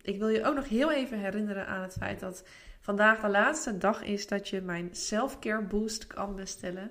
ik 0.00 0.18
wil 0.18 0.28
je 0.28 0.44
ook 0.44 0.54
nog 0.54 0.68
heel 0.68 0.92
even 0.92 1.18
herinneren 1.18 1.66
aan 1.66 1.82
het 1.82 1.92
feit 1.92 2.20
dat 2.20 2.44
vandaag 2.86 3.20
de 3.20 3.28
laatste 3.28 3.78
dag 3.78 4.02
is 4.02 4.26
dat 4.26 4.48
je 4.48 4.60
mijn 4.60 4.88
self-care 4.94 5.62
boost 5.62 6.06
kan 6.06 6.36
bestellen. 6.36 6.90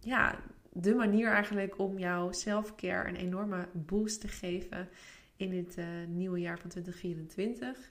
ja, 0.00 0.38
de 0.72 0.94
manier 0.94 1.30
eigenlijk 1.30 1.78
om 1.78 1.98
jouw 1.98 2.32
self-care 2.32 3.08
een 3.08 3.16
enorme 3.16 3.68
boost 3.72 4.20
te 4.20 4.28
geven 4.28 4.88
in 5.36 5.50
dit 5.50 5.76
uh, 5.78 5.86
nieuwe 6.08 6.40
jaar 6.40 6.58
van 6.58 6.70
2024. 6.70 7.90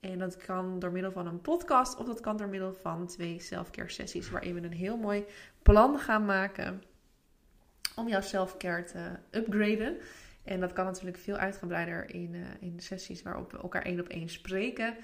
En 0.00 0.18
dat 0.18 0.36
kan 0.36 0.78
door 0.78 0.92
middel 0.92 1.12
van 1.12 1.26
een 1.26 1.40
podcast 1.40 1.96
of 1.96 2.06
dat 2.06 2.20
kan 2.20 2.36
door 2.36 2.48
middel 2.48 2.72
van 2.72 3.06
twee 3.06 3.40
self-care 3.40 3.90
sessies 3.90 4.30
waarin 4.30 4.54
we 4.54 4.60
een 4.60 4.72
heel 4.72 4.96
mooi 4.96 5.24
plan 5.62 5.98
gaan 5.98 6.24
maken 6.24 6.82
om 7.96 8.08
jouw 8.08 8.20
self-care 8.20 8.84
te 8.84 9.18
upgraden. 9.30 9.96
En 10.44 10.60
dat 10.60 10.72
kan 10.72 10.84
natuurlijk 10.84 11.18
veel 11.18 11.36
uitgebreider 11.36 12.14
in, 12.14 12.34
uh, 12.34 12.46
in 12.60 12.80
sessies 12.80 13.22
waarop 13.22 13.52
we 13.52 13.58
elkaar 13.58 13.82
één 13.82 14.00
op 14.00 14.08
één 14.08 14.28
spreken. 14.28 14.96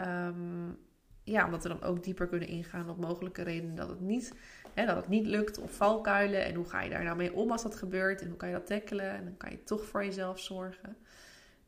Um, 0.00 0.78
ja, 1.24 1.44
omdat 1.44 1.62
we 1.62 1.68
dan 1.68 1.82
ook 1.82 2.04
dieper 2.04 2.26
kunnen 2.26 2.48
ingaan 2.48 2.90
op 2.90 2.98
mogelijke 2.98 3.42
redenen 3.42 3.74
dat 3.74 3.88
het 3.88 4.00
niet 4.00 4.32
Hè, 4.78 4.86
dat 4.86 4.96
het 4.96 5.08
niet 5.08 5.26
lukt 5.26 5.58
of 5.58 5.72
valkuilen. 5.72 6.44
En 6.44 6.54
hoe 6.54 6.68
ga 6.68 6.82
je 6.82 6.90
daar 6.90 7.04
nou 7.04 7.16
mee 7.16 7.32
om 7.32 7.50
als 7.50 7.62
dat 7.62 7.76
gebeurt? 7.76 8.20
En 8.20 8.28
hoe 8.28 8.36
kan 8.36 8.48
je 8.48 8.54
dat 8.54 8.66
tackelen? 8.66 9.10
En 9.10 9.24
dan 9.24 9.36
kan 9.36 9.50
je 9.50 9.64
toch 9.64 9.84
voor 9.84 10.04
jezelf 10.04 10.40
zorgen. 10.40 10.96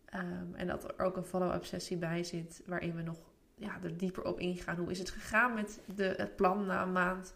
Ehm, 0.04 0.54
en 0.54 0.66
dat 0.66 0.84
er 0.84 1.04
ook 1.04 1.16
een 1.16 1.24
follow-up 1.24 1.64
sessie 1.64 1.96
bij 1.96 2.24
zit. 2.24 2.62
Waarin 2.66 2.96
we 2.96 3.02
nog 3.02 3.18
ja, 3.54 3.78
er 3.82 3.96
dieper 3.96 4.24
op 4.24 4.40
ingaan. 4.40 4.76
Hoe 4.76 4.90
is 4.90 4.98
het 4.98 5.10
gegaan 5.10 5.54
met 5.54 5.80
de, 5.94 6.14
het 6.16 6.36
plan 6.36 6.66
na 6.66 6.82
een 6.82 6.92
maand? 6.92 7.34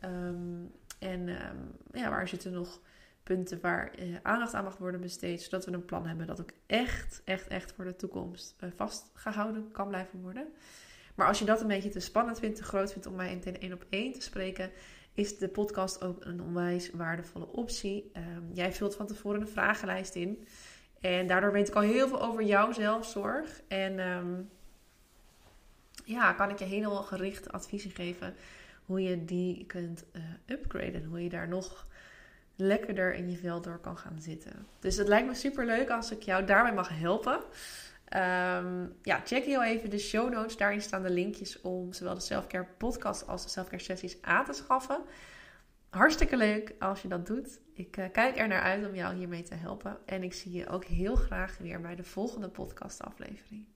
Ehm, 0.00 0.64
en 0.98 1.28
ehm, 1.28 1.56
ja, 1.92 2.10
waar 2.10 2.28
zitten 2.28 2.52
nog 2.52 2.80
punten 3.28 3.60
waar 3.60 3.90
eh, 3.90 4.06
aandacht 4.22 4.54
aan 4.54 4.64
mag 4.64 4.76
worden 4.76 5.00
besteed. 5.00 5.42
Zodat 5.42 5.64
we 5.64 5.72
een 5.72 5.84
plan 5.84 6.06
hebben 6.06 6.26
dat 6.26 6.40
ook 6.40 6.50
echt, 6.66 7.22
echt, 7.24 7.46
echt 7.46 7.72
voor 7.72 7.84
de 7.84 7.96
toekomst 7.96 8.56
uh, 8.60 8.70
vastgehouden 8.76 9.70
kan 9.72 9.88
blijven 9.88 10.20
worden. 10.20 10.48
Maar 11.14 11.26
als 11.26 11.38
je 11.38 11.44
dat 11.44 11.60
een 11.60 11.66
beetje 11.66 11.88
te 11.88 12.00
spannend 12.00 12.38
vindt, 12.38 12.56
te 12.56 12.64
groot 12.64 12.92
vindt 12.92 13.06
om 13.06 13.14
mij 13.14 13.32
in 13.32 13.60
één 13.60 13.72
op 13.72 13.84
één 13.88 14.12
te 14.12 14.20
spreken, 14.20 14.70
is 15.14 15.38
de 15.38 15.48
podcast 15.48 16.04
ook 16.04 16.24
een 16.24 16.42
onwijs 16.42 16.90
waardevolle 16.90 17.46
optie. 17.46 18.10
Ehm, 18.12 18.52
jij 18.52 18.72
vult 18.72 18.94
van 18.94 19.06
tevoren 19.06 19.40
een 19.40 19.48
vragenlijst 19.48 20.14
in. 20.14 20.46
En 21.00 21.26
daardoor 21.26 21.52
weet 21.52 21.68
ik 21.68 21.74
al 21.74 21.82
heel 21.82 22.08
veel 22.08 22.22
over 22.22 22.42
jouw 22.42 22.72
zelfzorg. 22.72 23.62
En 23.68 23.98
ehm, 23.98 24.42
ja, 26.04 26.32
kan 26.32 26.50
ik 26.50 26.58
je 26.58 26.64
helemaal 26.64 27.02
gerichte 27.02 27.50
adviezen 27.50 27.90
geven 27.90 28.34
hoe 28.84 29.02
je 29.02 29.24
die 29.24 29.66
kunt 29.66 30.04
uh, 30.12 30.22
upgraden. 30.46 31.04
Hoe 31.04 31.22
je 31.22 31.28
daar 31.28 31.48
nog 31.48 31.87
lekkerder 32.60 33.14
in 33.14 33.30
je 33.30 33.36
vel 33.36 33.60
door 33.60 33.78
kan 33.78 33.98
gaan 33.98 34.20
zitten. 34.20 34.66
Dus 34.78 34.96
het 34.96 35.08
lijkt 35.08 35.28
me 35.28 35.34
super 35.34 35.66
leuk 35.66 35.90
als 35.90 36.10
ik 36.10 36.22
jou 36.22 36.44
daarbij 36.44 36.74
mag 36.74 36.88
helpen. 36.98 37.34
Um, 38.16 38.96
ja, 39.02 39.20
check 39.24 39.44
heel 39.44 39.64
even 39.64 39.90
de 39.90 39.98
show 39.98 40.32
notes. 40.32 40.56
Daarin 40.56 40.82
staan 40.82 41.02
de 41.02 41.10
linkjes 41.10 41.60
om 41.60 41.92
zowel 41.92 42.14
de 42.14 42.20
Selfcare 42.20 42.66
podcast 42.78 43.26
als 43.26 43.42
de 43.42 43.48
Selfcare 43.48 43.82
sessies 43.82 44.22
aan 44.22 44.44
te 44.44 44.52
schaffen. 44.52 45.02
Hartstikke 45.88 46.36
leuk 46.36 46.74
als 46.78 47.02
je 47.02 47.08
dat 47.08 47.26
doet. 47.26 47.60
Ik 47.72 47.96
uh, 47.96 48.04
kijk 48.12 48.38
er 48.38 48.48
naar 48.48 48.62
uit 48.62 48.86
om 48.86 48.94
jou 48.94 49.14
hiermee 49.14 49.42
te 49.42 49.54
helpen. 49.54 49.98
En 50.06 50.22
ik 50.22 50.32
zie 50.32 50.52
je 50.52 50.68
ook 50.68 50.84
heel 50.84 51.14
graag 51.14 51.58
weer 51.58 51.80
bij 51.80 51.96
de 51.96 52.04
volgende 52.04 52.48
podcast 52.48 53.02
aflevering. 53.02 53.66